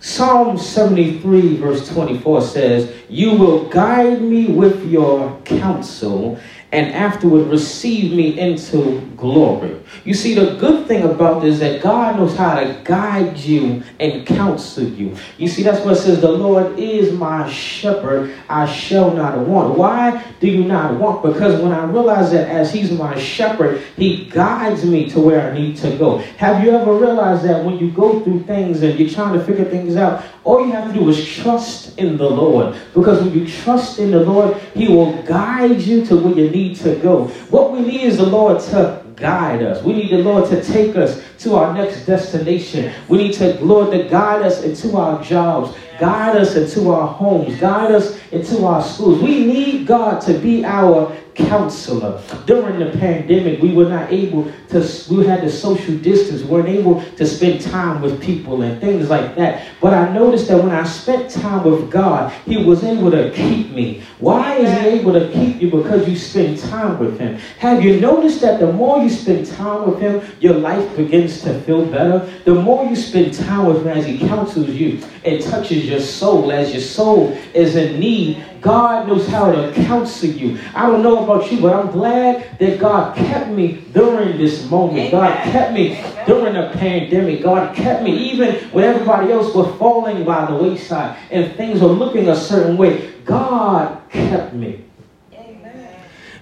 Psalm 0.00 0.56
73, 0.56 1.56
verse 1.56 1.88
24 1.88 2.40
says, 2.42 2.94
You 3.08 3.32
will 3.32 3.68
guide 3.68 4.22
me 4.22 4.46
with 4.46 4.88
your 4.88 5.38
counsel 5.44 6.38
and 6.76 6.92
afterward 6.92 7.46
receive 7.46 8.12
me 8.12 8.38
into 8.38 9.00
glory. 9.16 9.80
You 10.04 10.12
see, 10.12 10.34
the 10.34 10.56
good 10.56 10.86
thing 10.86 11.04
about 11.04 11.40
this 11.40 11.54
is 11.54 11.60
that 11.60 11.80
God 11.82 12.16
knows 12.16 12.36
how 12.36 12.60
to 12.60 12.78
guide 12.84 13.38
you 13.38 13.82
and 13.98 14.26
counsel 14.26 14.84
you. 14.84 15.16
You 15.38 15.48
see, 15.48 15.62
that's 15.62 15.82
what 15.82 15.96
it 15.96 16.00
says, 16.00 16.20
the 16.20 16.30
Lord 16.30 16.78
is 16.78 17.14
my 17.14 17.50
shepherd, 17.50 18.34
I 18.50 18.66
shall 18.66 19.10
not 19.10 19.38
want. 19.38 19.78
Why 19.78 20.22
do 20.38 20.48
you 20.48 20.64
not 20.64 21.00
want? 21.00 21.22
Because 21.22 21.58
when 21.62 21.72
I 21.72 21.84
realize 21.84 22.30
that 22.32 22.46
as 22.50 22.74
he's 22.74 22.92
my 22.92 23.18
shepherd, 23.18 23.80
he 23.96 24.26
guides 24.26 24.84
me 24.84 25.08
to 25.10 25.20
where 25.20 25.50
I 25.50 25.58
need 25.58 25.78
to 25.78 25.96
go. 25.96 26.18
Have 26.36 26.62
you 26.62 26.72
ever 26.72 26.92
realized 26.92 27.42
that 27.44 27.64
when 27.64 27.78
you 27.78 27.90
go 27.90 28.20
through 28.20 28.42
things 28.42 28.82
and 28.82 29.00
you're 29.00 29.08
trying 29.08 29.32
to 29.32 29.42
figure 29.42 29.64
things 29.64 29.96
out, 29.96 30.22
all 30.44 30.64
you 30.64 30.72
have 30.72 30.92
to 30.92 30.98
do 30.98 31.08
is 31.08 31.26
trust 31.26 31.98
in 31.98 32.16
the 32.16 32.28
Lord. 32.28 32.76
Because 32.94 33.20
when 33.20 33.32
you 33.36 33.48
trust 33.48 33.98
in 33.98 34.12
the 34.12 34.20
Lord, 34.20 34.56
he 34.74 34.86
will 34.86 35.20
guide 35.22 35.80
you 35.80 36.04
to 36.06 36.16
where 36.16 36.34
you 36.34 36.50
need 36.50 36.65
to 36.74 36.96
go. 36.96 37.28
What 37.50 37.72
we 37.72 37.80
need 37.80 38.02
is 38.02 38.16
the 38.16 38.26
Lord 38.26 38.60
to 38.60 39.02
guide 39.16 39.62
us. 39.62 39.82
We 39.82 39.94
need 39.94 40.10
the 40.10 40.18
Lord 40.18 40.48
to 40.50 40.62
take 40.62 40.96
us 40.96 41.22
to 41.38 41.56
our 41.56 41.72
next 41.72 42.04
destination. 42.04 42.92
We 43.08 43.18
need 43.18 43.34
to, 43.34 43.62
Lord, 43.64 43.92
to 43.92 44.04
guide 44.08 44.42
us 44.42 44.62
into 44.62 44.96
our 44.96 45.22
jobs, 45.22 45.76
guide 45.98 46.36
us 46.36 46.56
into 46.56 46.90
our 46.90 47.06
homes, 47.06 47.58
guide 47.58 47.92
us 47.92 48.18
into 48.32 48.64
our 48.64 48.82
schools. 48.82 49.22
We 49.22 49.44
need 49.44 49.86
God 49.86 50.20
to 50.22 50.34
be 50.34 50.64
our 50.64 51.16
counselor. 51.36 52.22
During 52.46 52.78
the 52.78 52.98
pandemic, 52.98 53.60
we 53.60 53.72
were 53.72 53.88
not 53.88 54.10
able 54.10 54.50
to, 54.70 54.78
we 55.10 55.26
had 55.26 55.42
the 55.42 55.50
social 55.50 55.96
distance, 55.98 56.42
we 56.42 56.48
weren't 56.48 56.68
able 56.68 57.02
to 57.02 57.26
spend 57.26 57.60
time 57.60 58.00
with 58.00 58.22
people 58.22 58.62
and 58.62 58.80
things 58.80 59.10
like 59.10 59.36
that. 59.36 59.68
But 59.80 59.92
I 59.92 60.12
noticed 60.12 60.48
that 60.48 60.62
when 60.62 60.72
I 60.72 60.84
spent 60.84 61.30
time 61.30 61.64
with 61.64 61.90
God, 61.90 62.32
He 62.46 62.56
was 62.56 62.82
able 62.82 63.10
to 63.10 63.30
keep 63.32 63.70
me. 63.70 64.02
Why 64.18 64.56
is 64.56 64.70
He 64.80 64.86
able 64.98 65.12
to 65.12 65.30
keep 65.30 65.60
you? 65.60 65.70
Because 65.70 66.08
you 66.08 66.16
spend 66.16 66.58
time 66.58 66.98
with 66.98 67.18
Him. 67.18 67.36
Have 67.58 67.84
you 67.84 68.00
noticed 68.00 68.40
that 68.40 68.58
the 68.58 68.72
more 68.72 69.02
you 69.02 69.10
spend 69.10 69.46
time 69.46 69.90
with 69.90 70.00
Him, 70.00 70.22
your 70.40 70.54
life 70.54 70.96
begins 70.96 71.42
to 71.42 71.60
feel 71.60 71.84
better? 71.84 72.30
The 72.44 72.54
more 72.54 72.84
you 72.86 72.96
spend 72.96 73.34
time 73.34 73.66
with 73.66 73.82
Him 73.82 73.88
as 73.88 74.06
He 74.06 74.18
counsels 74.18 74.70
you, 74.70 75.02
and 75.24 75.42
touches 75.42 75.85
your 75.86 76.00
soul. 76.00 76.52
As 76.52 76.72
your 76.72 76.82
soul 76.82 77.32
is 77.54 77.76
in 77.76 77.98
need, 78.00 78.44
God 78.60 79.06
knows 79.06 79.26
how 79.28 79.52
to 79.52 79.72
counsel 79.72 80.28
you. 80.28 80.58
I 80.74 80.86
don't 80.86 81.02
know 81.02 81.24
about 81.24 81.50
you, 81.50 81.60
but 81.60 81.74
I'm 81.74 81.90
glad 81.90 82.58
that 82.58 82.78
God 82.78 83.16
kept 83.16 83.50
me 83.50 83.84
during 83.92 84.38
this 84.38 84.68
moment. 84.68 85.10
God 85.10 85.32
kept 85.44 85.72
me 85.72 86.02
during 86.26 86.54
the 86.54 86.70
pandemic. 86.74 87.42
God 87.42 87.76
kept 87.76 88.02
me 88.02 88.16
even 88.30 88.54
when 88.70 88.84
everybody 88.84 89.32
else 89.32 89.54
was 89.54 89.74
falling 89.78 90.24
by 90.24 90.46
the 90.46 90.56
wayside 90.56 91.16
and 91.30 91.54
things 91.56 91.80
were 91.80 91.88
looking 91.88 92.28
a 92.28 92.36
certain 92.36 92.76
way. 92.76 93.12
God 93.24 94.00
kept 94.10 94.54
me. 94.54 94.85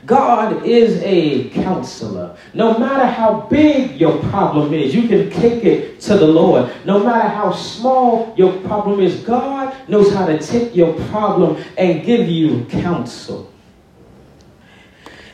God 0.06 0.64
is 0.66 1.00
a 1.02 1.48
counselor. 1.50 2.36
No 2.52 2.78
matter 2.78 3.06
how 3.06 3.42
big 3.50 4.00
your 4.00 4.18
problem 4.24 4.74
is, 4.74 4.94
you 4.94 5.08
can 5.08 5.30
take 5.30 5.64
it 5.64 6.00
to 6.02 6.16
the 6.16 6.26
Lord. 6.26 6.70
No 6.84 7.02
matter 7.02 7.28
how 7.28 7.52
small 7.52 8.34
your 8.36 8.52
problem 8.62 9.00
is, 9.00 9.20
God 9.22 9.74
knows 9.88 10.12
how 10.12 10.26
to 10.26 10.38
take 10.38 10.74
your 10.76 10.92
problem 11.08 11.62
and 11.78 12.04
give 12.04 12.28
you 12.28 12.64
counsel. 12.66 13.50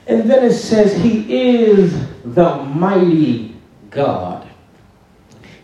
And 0.06 0.30
then 0.30 0.44
it 0.44 0.54
says, 0.54 0.96
He 1.02 1.32
is 1.32 1.92
the 2.24 2.56
mighty 2.64 3.56
God. 3.90 4.48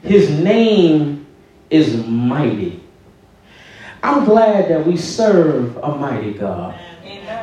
His 0.03 0.31
name 0.31 1.27
is 1.71 2.05
mighty. 2.07 2.83
I'm 4.03 4.25
glad 4.25 4.71
that 4.71 4.87
we 4.87 4.97
serve 4.97 5.77
a 5.79 5.97
mighty 5.97 6.33
God. 6.33 6.79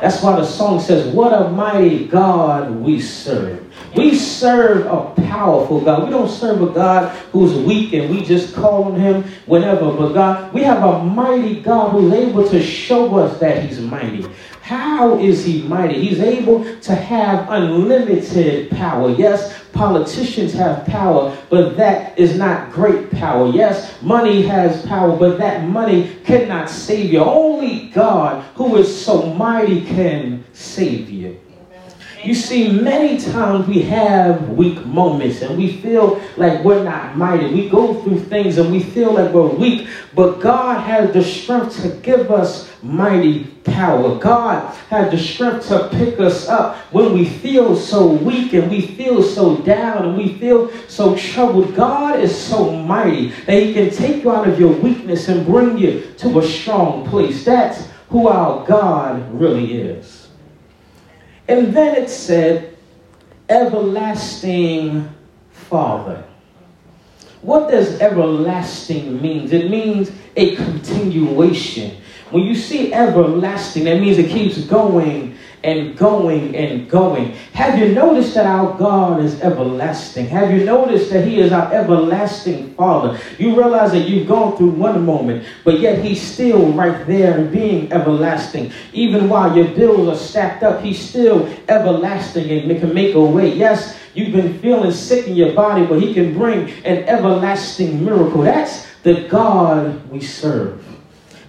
That's 0.00 0.22
why 0.22 0.36
the 0.36 0.44
song 0.44 0.80
says, 0.80 1.12
What 1.14 1.32
a 1.32 1.48
mighty 1.50 2.06
God 2.06 2.76
we 2.76 3.00
serve. 3.00 3.60
We 3.96 4.14
serve 4.16 4.86
a 4.86 5.14
powerful 5.28 5.80
God. 5.80 6.04
We 6.04 6.10
don't 6.10 6.28
serve 6.28 6.62
a 6.62 6.66
God 6.66 7.16
who's 7.32 7.54
weak 7.54 7.92
and 7.92 8.10
we 8.10 8.24
just 8.24 8.54
call 8.54 8.84
on 8.84 8.96
him 8.98 9.22
whenever. 9.46 9.92
But 9.92 10.12
God, 10.12 10.52
we 10.52 10.62
have 10.62 10.82
a 10.82 11.04
mighty 11.04 11.60
God 11.60 11.90
who's 11.90 12.12
able 12.12 12.48
to 12.48 12.62
show 12.62 13.16
us 13.16 13.38
that 13.40 13.64
he's 13.64 13.80
mighty. 13.80 14.26
How 14.64 15.18
is 15.18 15.44
he 15.44 15.60
mighty? 15.64 16.00
He's 16.00 16.20
able 16.20 16.64
to 16.80 16.94
have 16.94 17.50
unlimited 17.50 18.70
power. 18.70 19.10
Yes, 19.10 19.62
politicians 19.74 20.54
have 20.54 20.86
power, 20.86 21.36
but 21.50 21.76
that 21.76 22.18
is 22.18 22.38
not 22.38 22.72
great 22.72 23.10
power. 23.10 23.50
Yes, 23.50 24.00
money 24.00 24.40
has 24.40 24.80
power, 24.86 25.14
but 25.18 25.36
that 25.36 25.68
money 25.68 26.16
cannot 26.24 26.70
save 26.70 27.12
you. 27.12 27.18
Only 27.18 27.90
God, 27.90 28.42
who 28.54 28.76
is 28.76 29.04
so 29.04 29.34
mighty, 29.34 29.84
can 29.84 30.42
save 30.54 31.10
you. 31.10 31.38
You 32.24 32.34
see, 32.34 32.70
many 32.70 33.18
times 33.18 33.68
we 33.68 33.82
have 33.82 34.48
weak 34.48 34.86
moments 34.86 35.42
and 35.42 35.58
we 35.58 35.76
feel 35.82 36.22
like 36.38 36.64
we're 36.64 36.82
not 36.82 37.18
mighty. 37.18 37.52
We 37.52 37.68
go 37.68 38.00
through 38.02 38.20
things 38.20 38.56
and 38.56 38.72
we 38.72 38.82
feel 38.82 39.12
like 39.12 39.30
we're 39.30 39.46
weak, 39.46 39.88
but 40.14 40.40
God 40.40 40.80
has 40.80 41.12
the 41.12 41.22
strength 41.22 41.82
to 41.82 41.90
give 42.00 42.30
us 42.30 42.70
mighty 42.82 43.44
power. 43.64 44.18
God 44.18 44.74
has 44.88 45.10
the 45.10 45.18
strength 45.18 45.68
to 45.68 45.90
pick 45.90 46.18
us 46.18 46.48
up 46.48 46.76
when 46.92 47.12
we 47.12 47.26
feel 47.26 47.76
so 47.76 48.06
weak 48.06 48.54
and 48.54 48.70
we 48.70 48.80
feel 48.80 49.22
so 49.22 49.58
down 49.58 50.06
and 50.06 50.16
we 50.16 50.38
feel 50.38 50.70
so 50.88 51.14
troubled. 51.18 51.74
God 51.74 52.20
is 52.20 52.34
so 52.34 52.74
mighty 52.74 53.28
that 53.44 53.62
He 53.62 53.74
can 53.74 53.90
take 53.90 54.24
you 54.24 54.30
out 54.30 54.48
of 54.48 54.58
your 54.58 54.72
weakness 54.72 55.28
and 55.28 55.44
bring 55.44 55.76
you 55.76 56.10
to 56.16 56.38
a 56.38 56.42
strong 56.42 57.06
place. 57.06 57.44
That's 57.44 57.86
who 58.08 58.28
our 58.28 58.66
God 58.66 59.38
really 59.38 59.74
is. 59.74 60.23
And 61.48 61.74
then 61.74 61.96
it 61.96 62.08
said, 62.08 62.76
everlasting 63.48 65.08
Father. 65.50 66.24
What 67.42 67.70
does 67.70 68.00
everlasting 68.00 69.20
mean? 69.20 69.52
It 69.52 69.70
means 69.70 70.10
a 70.34 70.56
continuation. 70.56 71.98
When 72.30 72.44
you 72.44 72.54
see 72.54 72.92
everlasting, 72.92 73.84
that 73.84 74.00
means 74.00 74.16
it 74.16 74.30
keeps 74.30 74.58
going 74.64 75.33
and 75.64 75.96
going 75.96 76.54
and 76.54 76.88
going. 76.88 77.32
Have 77.54 77.78
you 77.78 77.94
noticed 77.94 78.34
that 78.34 78.46
our 78.46 78.76
God 78.78 79.20
is 79.20 79.40
everlasting? 79.40 80.26
Have 80.26 80.52
you 80.52 80.64
noticed 80.64 81.10
that 81.10 81.26
He 81.26 81.40
is 81.40 81.52
our 81.52 81.72
everlasting 81.72 82.74
Father? 82.74 83.18
You 83.38 83.56
realize 83.56 83.92
that 83.92 84.06
you've 84.08 84.28
gone 84.28 84.56
through 84.56 84.70
one 84.70 85.04
moment, 85.04 85.46
but 85.64 85.80
yet 85.80 86.04
He's 86.04 86.20
still 86.20 86.72
right 86.72 87.06
there 87.06 87.38
and 87.38 87.50
being 87.50 87.90
everlasting. 87.92 88.72
Even 88.92 89.28
while 89.28 89.56
your 89.56 89.68
bills 89.68 90.08
are 90.08 90.22
stacked 90.22 90.62
up, 90.62 90.82
He's 90.82 91.00
still 91.00 91.48
everlasting 91.68 92.50
and 92.50 92.78
can 92.78 92.92
make 92.92 93.14
a 93.14 93.24
way. 93.24 93.54
Yes, 93.54 93.98
you've 94.12 94.32
been 94.32 94.58
feeling 94.60 94.92
sick 94.92 95.26
in 95.26 95.34
your 95.34 95.54
body, 95.54 95.86
but 95.86 96.00
He 96.00 96.12
can 96.12 96.34
bring 96.34 96.70
an 96.84 97.04
everlasting 97.04 98.04
miracle. 98.04 98.42
That's 98.42 98.86
the 99.02 99.26
God 99.28 100.10
we 100.10 100.20
serve. 100.20 100.83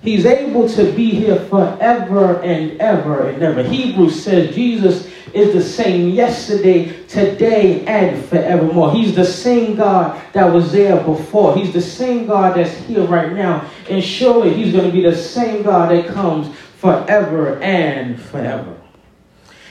He's 0.05 0.27
able 0.27 0.69
to 0.69 0.91
be 0.91 1.09
here 1.09 1.37
forever 1.47 2.39
and 2.43 2.79
ever 2.79 3.27
and 3.27 3.41
ever. 3.41 3.63
Hebrews 3.63 4.23
says 4.23 4.53
Jesus 4.53 5.09
is 5.33 5.51
the 5.51 5.63
same 5.63 6.09
yesterday, 6.09 7.03
today, 7.07 7.83
and 7.87 8.23
forevermore. 8.25 8.93
He's 8.93 9.15
the 9.15 9.25
same 9.25 9.75
God 9.75 10.21
that 10.33 10.45
was 10.45 10.71
there 10.71 11.03
before. 11.03 11.57
He's 11.57 11.73
the 11.73 11.81
same 11.81 12.27
God 12.27 12.55
that's 12.55 12.75
here 12.85 13.01
right 13.01 13.33
now. 13.33 13.67
And 13.89 14.03
surely 14.03 14.53
he's 14.53 14.71
going 14.71 14.85
to 14.85 14.91
be 14.91 15.01
the 15.01 15.15
same 15.15 15.63
God 15.63 15.89
that 15.89 16.07
comes 16.07 16.55
forever 16.77 17.59
and 17.61 18.21
forever. 18.21 18.79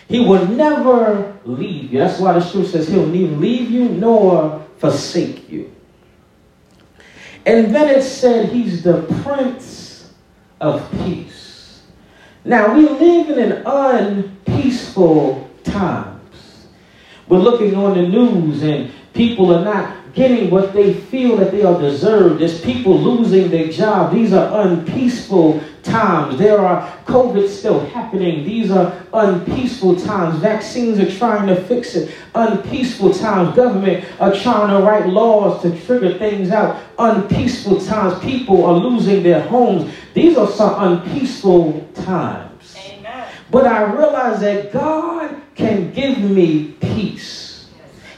He 0.09 0.19
will 0.19 0.47
never 0.49 1.39
leave 1.45 1.93
you. 1.93 2.01
That's 2.01 2.19
why 2.19 2.33
the 2.33 2.41
scripture 2.41 2.73
says 2.73 2.89
he'll 2.89 3.07
neither 3.07 3.37
leave 3.37 3.71
you 3.71 3.89
nor 3.89 4.67
forsake 4.79 5.49
you. 5.49 5.73
And 7.47 7.75
then 7.75 7.89
it 7.89 8.03
said 8.03 8.51
he's 8.51 8.83
the 8.83 9.03
prince 9.23 9.74
of 10.61 10.89
peace. 11.05 11.83
Now, 12.45 12.75
we 12.75 12.89
live 12.89 13.31
in 13.31 13.53
an 13.53 13.63
unpeaceful 13.67 15.51
times. 15.65 16.67
We're 17.29 17.39
looking 17.39 17.75
on 17.75 17.95
the 17.97 18.07
news 18.07 18.63
and 18.63 18.93
people 19.15 19.55
are 19.55 19.65
not 19.65 19.97
getting 20.15 20.49
what 20.51 20.73
they 20.73 20.95
feel 20.95 21.37
that 21.37 21.51
they 21.51 21.63
are 21.63 21.81
deserved. 21.81 22.41
There's 22.41 22.61
people 22.61 22.99
losing 22.99 23.51
their 23.51 23.69
job. 23.69 24.15
These 24.15 24.33
are 24.33 24.67
unpeaceful 24.67 25.61
times. 25.83 26.39
There 26.39 26.59
are 26.59 26.89
COVID 27.05 27.49
still 27.49 27.85
happening. 27.87 28.45
These 28.45 28.71
are 28.71 28.97
unpeaceful 29.13 29.97
times. 29.97 30.39
Vaccines 30.39 30.99
are 31.01 31.11
trying 31.19 31.49
to 31.49 31.57
fix 31.57 31.95
it. 31.97 32.15
Unpeaceful 32.35 33.13
times. 33.13 33.55
Government 33.57 34.05
are 34.21 34.35
trying 34.35 34.69
to 34.69 34.87
write 34.87 35.09
laws 35.09 35.63
to 35.63 35.79
trigger 35.85 36.17
things 36.17 36.51
out. 36.51 36.81
Unpeaceful 36.99 37.81
times. 37.81 38.19
People 38.23 38.65
are 38.65 38.75
losing 38.75 39.23
their 39.23 39.43
homes. 39.43 39.93
These 40.15 40.39
are 40.39 40.49
some 40.49 41.03
unpeaceful 41.03 41.87
times. 41.95 42.77
Amen. 42.77 43.29
But 43.51 43.67
I 43.67 43.83
realize 43.83 44.41
that 44.41 44.73
God 44.73 45.43
can 45.57 45.93
give 45.93 46.19
me 46.19 46.73
peace. 46.81 47.54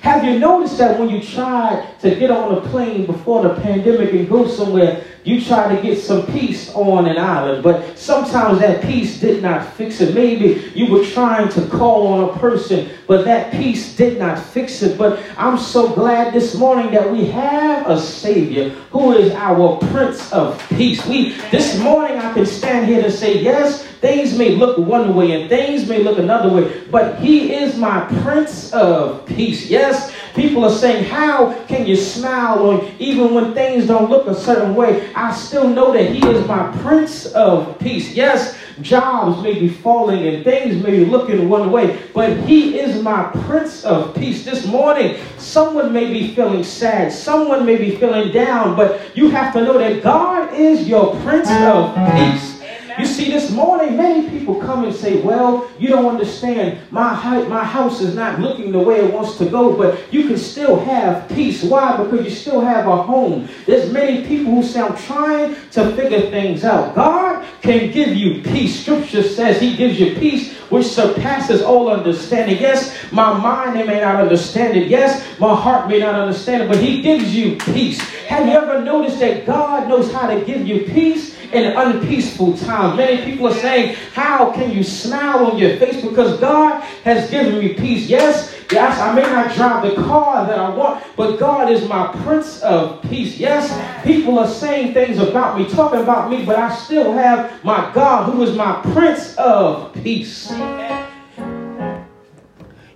Have 0.06 0.22
you 0.22 0.38
noticed 0.38 0.78
that 0.78 1.00
when 1.00 1.10
you 1.10 1.20
tried 1.20 1.98
to 1.98 2.14
get 2.14 2.30
on 2.30 2.56
a 2.56 2.60
plane 2.68 3.06
before 3.06 3.42
the 3.42 3.60
pandemic 3.60 4.12
and 4.12 4.28
go 4.28 4.46
somewhere, 4.46 5.02
you 5.25 5.44
tried 5.44 5.75
to 5.75 5.82
get 5.82 5.98
some 5.98 6.25
peace 6.26 6.72
on 6.76 7.08
an 7.08 7.18
island, 7.18 7.64
but 7.64 7.98
sometimes 7.98 8.60
that 8.60 8.82
peace 8.82 9.18
did 9.18 9.42
not 9.42 9.66
fix 9.75 10.00
it. 10.00 10.14
Maybe 10.14 10.70
you 10.76 10.92
were 10.92 11.04
trying 11.04 11.48
to 11.48 11.66
call 11.66 12.06
on 12.06 12.28
a 12.30 12.38
person, 12.38 12.88
but 13.08 13.25
that 13.25 13.50
peace 13.50 13.96
did 13.96 14.20
not 14.20 14.38
fix 14.38 14.80
it. 14.82 14.96
But 14.96 15.20
I'm 15.36 15.58
so 15.58 15.92
glad 15.92 16.32
this 16.32 16.54
morning 16.54 16.92
that 16.92 17.10
we 17.10 17.26
have 17.26 17.90
a 17.90 17.98
Savior 17.98 18.68
who 18.92 19.12
is 19.14 19.32
our 19.32 19.76
Prince 19.90 20.32
of 20.32 20.64
Peace. 20.68 21.04
We 21.04 21.32
this 21.50 21.80
morning 21.80 22.16
I 22.18 22.32
can 22.32 22.46
stand 22.46 22.86
here 22.86 23.02
to 23.02 23.10
say, 23.10 23.42
yes, 23.42 23.86
things 24.00 24.37
may 24.37 24.57
look 24.57 24.79
one 24.79 25.15
way 25.15 25.41
and 25.41 25.49
things 25.49 25.88
may 25.88 26.03
look 26.03 26.19
another 26.19 26.49
way, 26.49 26.83
but 26.91 27.19
He 27.19 27.55
is 27.55 27.76
my 27.76 28.00
Prince 28.23 28.73
of 28.73 29.26
Peace. 29.26 29.69
Yes, 29.69 30.12
People 30.37 30.67
are 30.67 30.71
saying, 30.71 31.05
How 31.05 31.55
can 31.65 31.87
you 31.87 31.97
smile 31.97 32.59
or 32.59 32.87
even 32.99 33.33
when 33.33 33.55
things 33.55 33.87
don't 33.87 34.11
look 34.11 34.26
a 34.26 34.35
certain 34.35 34.75
way? 34.75 35.11
I 35.15 35.33
still 35.33 35.67
know 35.67 35.93
that 35.93 36.11
He 36.11 36.19
is 36.29 36.47
my 36.47 36.71
Prince 36.83 37.25
of 37.33 37.79
Peace. 37.79 38.12
Yes, 38.12 38.55
jobs 38.83 39.43
may 39.43 39.59
be 39.59 39.71
falling 39.71 40.26
and 40.26 40.45
things 40.45 40.83
may 40.83 40.91
be 40.91 41.07
looking 41.07 41.49
one 41.49 41.73
way, 41.73 42.03
but 42.12 42.37
He 42.41 42.79
is 42.79 43.03
my 43.03 43.31
Prince 43.47 43.83
of 43.85 44.15
Peace. 44.15 44.45
This 44.45 44.67
morning, 44.67 45.17
someone 45.38 45.91
may 45.91 46.12
be 46.12 46.35
feeling 46.35 46.65
sad, 46.65 47.11
someone 47.11 47.65
may 47.65 47.76
be 47.76 47.97
feeling 47.97 48.31
down, 48.31 48.76
but 48.76 49.17
you 49.17 49.31
have 49.31 49.55
to 49.55 49.65
know 49.65 49.79
that 49.79 50.03
God 50.03 50.53
is 50.53 50.87
your 50.87 51.19
Prince 51.23 51.49
of 51.50 51.95
Peace. 52.12 52.55
You 52.99 53.05
see, 53.05 53.31
this 53.31 53.50
morning, 53.50 53.97
many 53.97 54.29
people 54.31 54.55
come 54.55 54.85
and 54.85 54.95
say, 54.95 55.21
well, 55.21 55.71
you 55.79 55.88
don't 55.88 56.07
understand. 56.07 56.79
My, 56.91 57.12
my 57.47 57.62
house 57.62 58.00
is 58.00 58.15
not 58.15 58.41
looking 58.41 58.73
the 58.73 58.79
way 58.79 59.00
it 59.00 59.12
wants 59.12 59.37
to 59.38 59.47
go, 59.47 59.76
but 59.76 60.12
you 60.12 60.26
can 60.26 60.38
still 60.38 60.79
have 60.81 61.29
peace. 61.29 61.62
Why? 61.62 62.03
Because 62.03 62.25
you 62.25 62.31
still 62.31 62.61
have 62.61 62.87
a 62.87 63.03
home. 63.03 63.49
There's 63.67 63.93
many 63.93 64.26
people 64.26 64.55
who 64.55 64.62
say, 64.62 64.81
I'm 64.81 64.97
trying 64.97 65.57
to 65.73 65.95
figure 65.95 66.31
things 66.31 66.65
out. 66.65 66.95
God 66.95 67.45
can 67.61 67.91
give 67.91 68.15
you 68.15 68.43
peace. 68.43 68.81
Scripture 68.81 69.23
says 69.23 69.61
he 69.61 69.76
gives 69.76 70.00
you 70.00 70.15
peace 70.15 70.57
which 70.71 70.87
surpasses 70.87 71.62
all 71.62 71.88
understanding. 71.88 72.59
Yes, 72.59 72.97
my 73.12 73.37
mind 73.38 73.75
may 73.87 74.00
not 74.00 74.17
understand 74.17 74.76
it. 74.76 74.88
Yes, 74.88 75.38
my 75.38 75.55
heart 75.55 75.88
may 75.88 75.99
not 75.99 76.15
understand 76.15 76.62
it, 76.62 76.69
but 76.69 76.79
he 76.79 77.03
gives 77.03 77.35
you 77.35 77.57
peace. 77.57 78.00
Have 78.26 78.47
you 78.47 78.53
ever 78.53 78.83
noticed 78.83 79.21
that 79.21 79.47
God 79.47 79.88
knows 79.88 80.12
how 80.12 80.26
to 80.33 80.45
give 80.45 80.67
you 80.67 80.85
peace? 80.85 81.36
In 81.53 81.76
unpeaceful 81.76 82.57
time. 82.57 82.97
Many 82.97 83.25
people 83.25 83.49
are 83.49 83.55
saying, 83.55 83.97
How 84.12 84.53
can 84.53 84.71
you 84.71 84.83
smile 84.83 85.47
on 85.47 85.59
your 85.59 85.76
face? 85.76 86.03
Because 86.03 86.38
God 86.41 86.83
has 87.05 87.31
given 87.31 87.59
me 87.59 87.75
peace. 87.75 88.09
Yes, 88.09 88.55
yes, 88.71 88.99
I 89.00 89.15
may 89.15 89.23
not 89.23 89.55
drive 89.55 89.83
the 89.88 90.03
car 90.03 90.47
that 90.47 90.59
I 90.59 90.69
want, 90.71 91.05
but 91.17 91.37
God 91.37 91.71
is 91.71 91.88
my 91.88 92.09
Prince 92.25 92.61
of 92.62 93.03
Peace. 93.03 93.38
Yes, 93.38 93.71
people 94.05 94.38
are 94.38 94.49
saying 94.49 94.95
things 94.95 95.19
about 95.19 95.59
me, 95.59 95.69
talking 95.69 96.00
about 96.00 96.31
me, 96.31 96.45
but 96.45 96.57
I 96.57 96.75
still 96.75 97.12
have 97.12 97.65
my 97.65 97.91
God 97.95 98.33
who 98.33 98.43
is 98.43 98.55
my 98.57 98.81
Prince 98.93 99.35
of 99.37 99.93
Peace. 100.03 100.53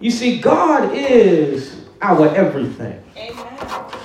You 0.00 0.10
see, 0.10 0.40
God 0.40 0.92
is 0.94 1.84
our 2.00 2.34
everything. 2.34 3.02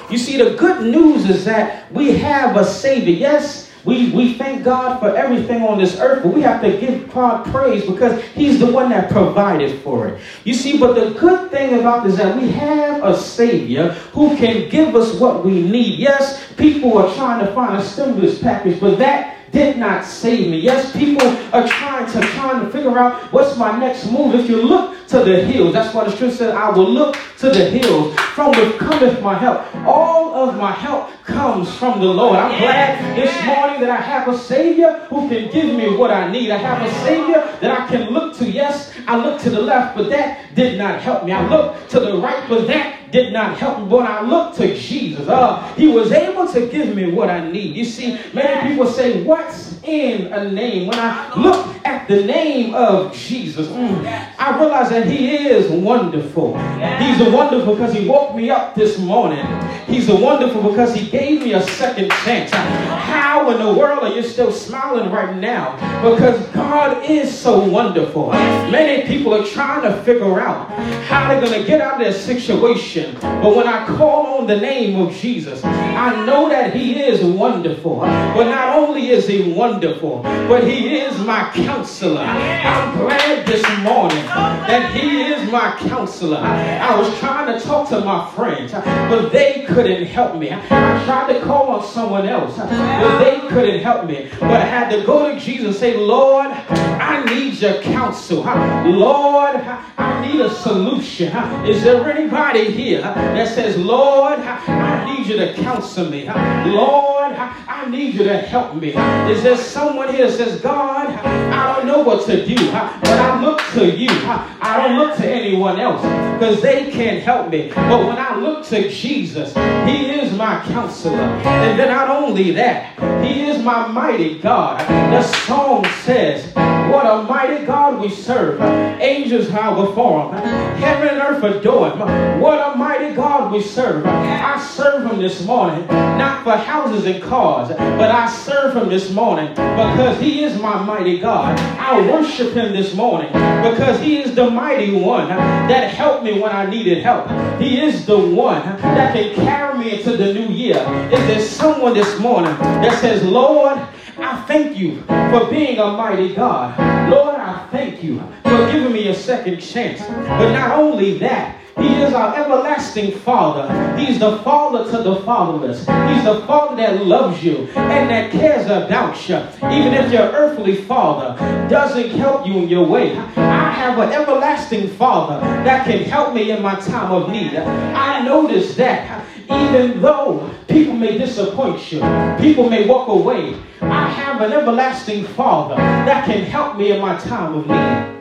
You 0.10 0.18
see, 0.18 0.38
the 0.38 0.56
good 0.56 0.84
news 0.84 1.28
is 1.28 1.46
that 1.46 1.92
we 1.92 2.18
have 2.18 2.58
a 2.58 2.66
Savior. 2.66 3.14
Yes, 3.14 3.65
we, 3.86 4.10
we 4.12 4.34
thank 4.34 4.64
God 4.64 5.00
for 5.00 5.16
everything 5.16 5.62
on 5.62 5.78
this 5.78 6.00
earth, 6.00 6.24
but 6.24 6.34
we 6.34 6.42
have 6.42 6.62
to 6.62 6.78
give 6.78 7.12
God 7.14 7.46
praise 7.52 7.86
because 7.86 8.22
He's 8.34 8.60
the 8.60 8.72
one 8.72 8.90
that 8.90 9.12
provided 9.12 9.82
for 9.82 10.08
it. 10.08 10.22
You 10.44 10.54
see, 10.54 10.78
but 10.80 10.94
the 10.94 11.18
good 11.20 11.52
thing 11.52 11.80
about 11.80 12.04
this 12.04 12.14
is 12.14 12.20
that 12.20 12.36
we 12.36 12.50
have 12.52 13.04
a 13.04 13.16
Savior 13.18 13.90
who 14.14 14.36
can 14.38 14.70
give 14.70 14.96
us 14.96 15.14
what 15.20 15.46
we 15.46 15.62
need. 15.62 16.00
Yes, 16.00 16.52
people 16.56 16.98
are 16.98 17.14
trying 17.16 17.46
to 17.46 17.54
find 17.54 17.78
a 17.78 17.84
stimulus 17.84 18.42
package, 18.42 18.80
but 18.80 18.98
that 18.98 19.36
did 19.52 19.78
not 19.78 20.04
save 20.04 20.50
me. 20.50 20.60
Yes, 20.60 20.92
people 20.92 21.28
are 21.54 21.68
trying 21.68 22.12
to 22.12 22.22
trying 22.34 22.66
to 22.66 22.72
figure 22.72 22.98
out 22.98 23.32
what's 23.32 23.58
my 23.58 23.78
next 23.80 24.12
move. 24.12 24.36
If 24.36 24.50
you 24.50 24.62
look 24.62 25.08
to 25.08 25.20
the 25.20 25.44
hills, 25.46 25.74
that's 25.74 25.94
why 25.94 26.04
the 26.04 26.12
scripture 26.12 26.36
said, 26.36 26.56
I 26.56 26.70
will 26.72 26.90
look 26.90 27.18
to 27.40 27.50
the 27.50 27.66
hills. 27.70 28.16
From 28.36 28.52
which 28.52 28.78
cometh 28.78 29.22
my 29.22 29.38
help. 29.38 29.64
All 29.88 30.36
of 30.36 30.58
my 30.58 30.74
help 30.74 31.10
comes 31.24 31.74
from 31.78 32.02
the 32.02 32.06
Lord. 32.06 32.36
I'm 32.36 32.60
glad 32.60 33.16
this 33.16 33.34
morning 33.46 33.80
that 33.80 33.90
I 33.90 33.96
have 33.96 34.28
a 34.28 34.38
Savior 34.38 35.08
who 35.10 35.30
can 35.30 35.50
give 35.50 35.74
me 35.74 35.96
what 35.96 36.12
I 36.12 36.30
need. 36.30 36.52
I 36.52 36.58
have 36.58 36.86
a 36.86 36.94
Savior 37.06 37.40
that 37.62 37.80
I 37.80 37.88
can 37.88 38.10
look 38.10 38.36
to. 38.40 38.52
Yes, 38.52 38.92
I 39.08 39.16
look 39.16 39.40
to 39.44 39.50
the 39.50 39.62
left, 39.62 39.96
but 39.96 40.10
that 40.10 40.54
did 40.54 40.78
not 40.78 41.00
help 41.00 41.24
me. 41.24 41.32
I 41.32 41.48
look 41.48 41.88
to 41.88 42.00
the 42.02 42.18
right, 42.18 42.44
but 42.50 42.68
that 42.68 43.05
did 43.16 43.32
not 43.32 43.58
help 43.58 43.80
me. 43.80 43.86
But 43.90 44.06
I 44.06 44.22
looked 44.22 44.58
to 44.58 44.76
Jesus. 44.76 45.28
Uh, 45.28 45.62
he 45.76 45.88
was 45.88 46.12
able 46.12 46.48
to 46.52 46.68
give 46.68 46.96
me 46.96 47.12
what 47.12 47.30
I 47.30 47.50
need. 47.50 47.76
You 47.76 47.86
see, 47.86 48.20
many 48.34 48.70
people 48.70 48.88
say, 48.88 49.24
What's 49.24 49.82
in 49.84 50.34
a 50.34 50.52
name? 50.52 50.88
When 50.88 51.00
I 51.00 51.34
look 51.36 51.66
at 51.86 52.08
the 52.08 52.26
name 52.26 52.76
of 52.76 53.16
Jesus, 53.16 53.68
mm, 53.68 54.06
I 54.38 54.60
realize 54.60 54.90
that 54.90 55.08
He 55.08 55.48
is 55.48 55.72
wonderful. 55.72 56.58
He's 57.00 57.22
a 57.22 57.32
wonderful 57.32 57.76
because 57.76 57.94
He 57.94 58.08
woke 58.08 58.36
me 58.36 58.50
up 58.50 58.76
this 58.76 58.98
morning. 58.98 59.46
He's 59.88 60.10
a 60.10 60.16
wonderful 60.16 60.70
because 60.70 60.94
He 60.94 61.10
gave 61.10 61.42
me 61.42 61.54
a 61.54 61.62
second 61.62 62.12
chance. 62.24 62.52
How 62.52 63.50
in 63.52 63.60
the 63.60 63.74
world 63.74 64.04
are 64.04 64.14
you 64.14 64.24
still 64.24 64.52
smiling 64.52 65.12
right 65.12 65.36
now? 65.38 65.76
Because 66.02 66.46
God 66.48 67.10
is 67.10 67.34
so 67.36 67.64
wonderful. 67.64 68.32
Many 68.32 69.08
people 69.08 69.34
are 69.34 69.46
trying 69.46 69.84
to 69.84 70.04
figure 70.04 70.40
out 70.40 70.70
how 71.06 71.30
they're 71.30 71.42
going 71.42 71.62
to 71.62 71.68
get 71.68 71.82
out 71.82 71.94
of 71.94 72.00
their 72.00 72.14
situation. 72.14 73.05
But 73.14 73.56
when 73.56 73.68
I 73.68 73.86
call 73.86 74.40
on 74.40 74.48
the 74.48 74.58
name 74.58 75.00
of 75.02 75.14
Jesus, 75.16 75.64
I 75.64 76.26
know 76.26 76.50
that 76.50 76.74
he 76.76 77.00
is 77.00 77.24
wonderful. 77.24 78.00
But 78.00 78.46
not 78.46 78.78
only 78.78 78.85
is 79.16 79.28
he 79.28 79.54
wonderful, 79.54 80.22
but 80.24 80.64
he 80.64 80.98
is 80.98 81.18
my 81.20 81.50
counselor. 81.54 82.22
I'm 82.22 82.98
glad 82.98 83.46
this 83.46 83.64
morning 83.84 84.26
that 84.26 84.94
he 84.96 85.24
is 85.24 85.52
my 85.52 85.76
counselor. 85.80 86.38
I 86.38 86.98
was 86.98 87.18
trying 87.20 87.58
to 87.58 87.66
talk 87.66 87.90
to 87.90 88.02
my 88.02 88.32
friends, 88.32 88.72
but 88.72 89.30
they 89.30 89.66
couldn't 89.68 90.06
help 90.06 90.38
me. 90.38 90.52
I 90.52 91.04
tried 91.06 91.34
to 91.34 91.42
call 91.42 91.68
on 91.68 91.84
someone 91.86 92.28
else, 92.28 92.56
but 92.58 93.20
they 93.20 93.40
couldn't 93.50 93.82
help 93.82 94.06
me. 94.06 94.30
But 94.40 94.62
I 94.62 94.66
had 94.66 94.90
to 94.90 95.06
go 95.06 95.34
to 95.34 95.40
Jesus 95.40 95.66
and 95.66 95.76
say, 95.76 95.98
Lord, 95.98 96.48
I 96.48 97.24
need 97.26 97.56
your 97.56 97.82
counsel. 97.82 98.44
Lord, 98.44 99.56
I 99.98 100.26
need 100.26 100.42
a 100.42 100.50
solution. 100.50 101.28
Is 101.66 101.84
there 101.84 102.10
anybody 102.10 102.72
here? 102.72 102.86
here 102.86 103.02
that 103.02 103.48
says, 103.48 103.78
Lord, 103.78 104.40
I 104.40 105.06
need 105.06 105.28
you 105.28 105.38
to 105.38 105.54
counsel 105.54 106.10
me. 106.10 106.26
Lord, 106.26 107.15
I 107.34 107.88
need 107.90 108.14
you 108.14 108.24
to 108.24 108.38
help 108.38 108.76
me. 108.76 108.90
Is 108.90 109.44
there 109.44 109.58
someone 109.58 110.14
here 110.14 110.28
that 110.28 110.38
says, 110.38 110.62
God, 110.62 111.10
I 111.10 111.76
don't 111.76 111.88
know 111.88 112.02
what 112.02 112.26
to 112.28 112.46
do, 112.46 112.56
but 112.56 113.06
I 113.08 113.42
look 113.42 113.62
to 113.74 113.90
you. 113.90 114.10
I 114.12 114.78
don't 114.78 114.98
look 114.98 115.18
to 115.18 115.28
anyone 115.28 115.80
else 115.80 116.02
because 116.34 116.62
they 116.62 116.92
can't 116.92 117.24
help 117.24 117.50
me. 117.50 117.70
But 117.70 118.06
when 118.06 118.18
I 118.18 118.36
look 118.36 118.66
to 118.68 118.90
Jesus, 118.90 119.54
he 119.88 120.12
is 120.12 120.34
my 120.34 120.62
counselor. 120.66 121.16
And 121.16 121.80
then 121.80 121.90
not 121.90 122.10
only 122.10 122.52
that, 122.52 123.24
he 123.24 123.46
is 123.50 123.64
my 123.64 123.88
mighty 123.88 124.40
God. 124.40 124.80
The 125.12 125.24
song 125.24 125.86
says, 126.04 126.54
what 126.92 127.06
a 127.06 127.24
mighty 127.24 127.66
God 127.66 128.00
we 128.00 128.10
serve. 128.10 128.62
Angels 129.02 129.50
bow 129.50 129.86
before 129.86 130.34
him. 130.34 130.44
Heaven 130.78 131.10
and 131.10 131.22
earth 131.22 131.44
adore 131.44 131.92
him. 131.92 132.40
What 132.40 132.60
a 132.60 132.75
God 133.16 133.52
we 133.52 133.62
serve. 133.62 134.06
I 134.06 134.60
serve 134.60 135.10
him 135.10 135.20
this 135.20 135.44
morning, 135.46 135.88
not 135.88 136.44
for 136.44 136.52
houses 136.52 137.06
and 137.06 137.24
cars, 137.24 137.70
but 137.70 138.12
I 138.12 138.30
serve 138.30 138.76
him 138.76 138.90
this 138.90 139.12
morning 139.12 139.50
because 139.50 140.20
he 140.20 140.44
is 140.44 140.60
my 140.60 140.84
mighty 140.84 141.20
God. 141.20 141.58
I 141.80 142.02
worship 142.12 142.54
him 142.54 142.74
this 142.74 142.94
morning 142.94 143.28
because 143.32 144.00
he 144.02 144.22
is 144.22 144.36
the 144.36 144.50
mighty 144.50 144.92
one 145.00 145.30
that 145.30 145.92
helped 145.92 146.24
me 146.24 146.40
when 146.40 146.52
I 146.52 146.70
needed 146.70 147.00
help. 147.04 147.30
He 147.60 147.82
is 147.82 148.06
the 148.06 148.20
one 148.20 148.64
that 148.82 149.16
can 149.16 149.34
carry 149.36 149.78
me 149.80 149.98
into 149.98 150.18
the 150.18 150.34
new 150.34 150.48
year. 150.54 150.78
Is 151.12 151.20
there 151.28 151.42
someone 151.42 151.94
this 151.94 152.20
morning 152.20 152.56
that 152.60 153.00
says, 153.00 153.24
Lord, 153.24 153.78
I 154.18 154.42
thank 154.48 154.78
you 154.78 155.02
for 155.02 155.50
being 155.50 155.78
a 155.80 155.92
mighty 155.92 156.34
God. 156.34 156.80
Lord, 157.10 157.36
I 157.36 157.68
thank 157.72 158.04
you 158.04 158.20
for 158.44 158.72
giving 158.72 158.94
me 158.94 159.08
a 159.10 159.14
second 159.14 159.60
chance. 159.60 160.00
But 160.02 160.54
not 160.54 160.80
only 160.80 161.18
that, 161.20 161.58
he 161.78 162.02
is 162.02 162.14
our 162.14 162.36
everlasting 162.36 163.12
Father. 163.20 163.98
He's 163.98 164.20
the 164.20 164.38
Father 164.40 164.90
to 164.92 165.04
the 165.04 165.18
fatherless. 165.22 165.80
He's 165.80 166.24
the 166.24 166.44
Father 166.48 166.78
that 166.78 167.06
loves 167.06 167.44
you 167.44 167.68
and 167.76 168.10
that 168.10 168.32
cares 168.32 168.66
about 168.66 169.28
you. 169.28 169.36
Even 169.70 169.94
if 169.94 170.12
your 170.12 170.24
earthly 170.24 170.76
Father 170.76 171.36
doesn't 171.70 172.12
help 172.12 172.48
you 172.48 172.54
in 172.60 172.70
your 172.70 172.86
way, 172.86 173.18
I 173.18 173.72
have 173.72 174.00
an 174.00 174.12
everlasting 174.14 174.88
Father 174.90 175.40
that 175.64 175.86
can 175.86 176.04
help 176.04 176.34
me 176.34 176.52
in 176.52 176.62
my 176.62 176.76
time 176.76 177.12
of 177.12 177.30
need. 177.30 177.56
I 177.56 178.24
notice 178.24 178.76
that 178.76 179.26
even 179.50 180.02
though 180.02 180.50
people 180.68 180.94
may 180.94 181.18
disappoint 181.18 181.92
you, 181.92 182.00
people 182.40 182.70
may 182.70 182.88
walk 182.88 183.10
away, 183.10 183.56
I 183.82 184.10
have 184.10 184.42
an 184.42 184.54
everlasting 184.54 185.26
Father 185.26 185.76
that 185.76 186.26
can 186.26 186.44
help 186.44 186.78
me 186.78 186.92
in 186.92 187.02
my 187.02 187.18
time 187.18 187.56
of 187.56 187.68
need. 187.68 188.16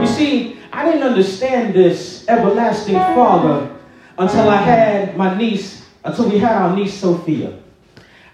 You 0.00 0.06
see, 0.06 0.58
I 0.72 0.86
didn't 0.86 1.02
understand 1.02 1.74
this 1.74 2.24
everlasting 2.28 2.94
Father 2.94 3.70
until 4.16 4.48
I 4.48 4.56
had 4.56 5.16
my 5.16 5.36
niece, 5.36 5.86
until 6.02 6.30
we 6.30 6.38
had 6.38 6.52
our 6.52 6.74
niece 6.74 6.94
Sophia. 6.94 7.58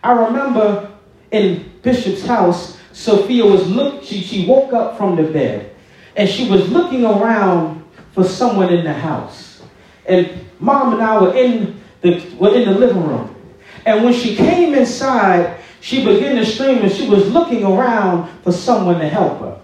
I 0.04 0.12
remember 0.12 0.92
in 1.32 1.68
Bishop's 1.82 2.24
house, 2.24 2.78
Sophia 2.92 3.44
was 3.44 3.66
look. 3.68 4.04
She 4.04 4.20
she 4.20 4.46
woke 4.46 4.72
up 4.72 4.96
from 4.96 5.16
the 5.16 5.24
bed, 5.24 5.74
and 6.16 6.28
she 6.28 6.48
was 6.48 6.70
looking 6.70 7.04
around 7.04 7.84
for 8.12 8.22
someone 8.22 8.72
in 8.72 8.84
the 8.84 8.92
house. 8.92 9.62
And 10.06 10.30
mom 10.60 10.94
and 10.94 11.02
I 11.02 11.20
were 11.20 11.34
in 11.34 11.80
the 12.02 12.24
were 12.38 12.54
in 12.54 12.68
the 12.68 12.78
living 12.78 13.04
room, 13.04 13.34
and 13.84 14.04
when 14.04 14.14
she 14.14 14.36
came 14.36 14.74
inside, 14.74 15.58
she 15.80 16.04
began 16.04 16.36
to 16.36 16.46
scream, 16.46 16.78
and 16.78 16.92
she 16.92 17.08
was 17.08 17.28
looking 17.32 17.64
around 17.64 18.30
for 18.42 18.52
someone 18.52 19.00
to 19.00 19.08
help 19.08 19.40
her. 19.40 19.60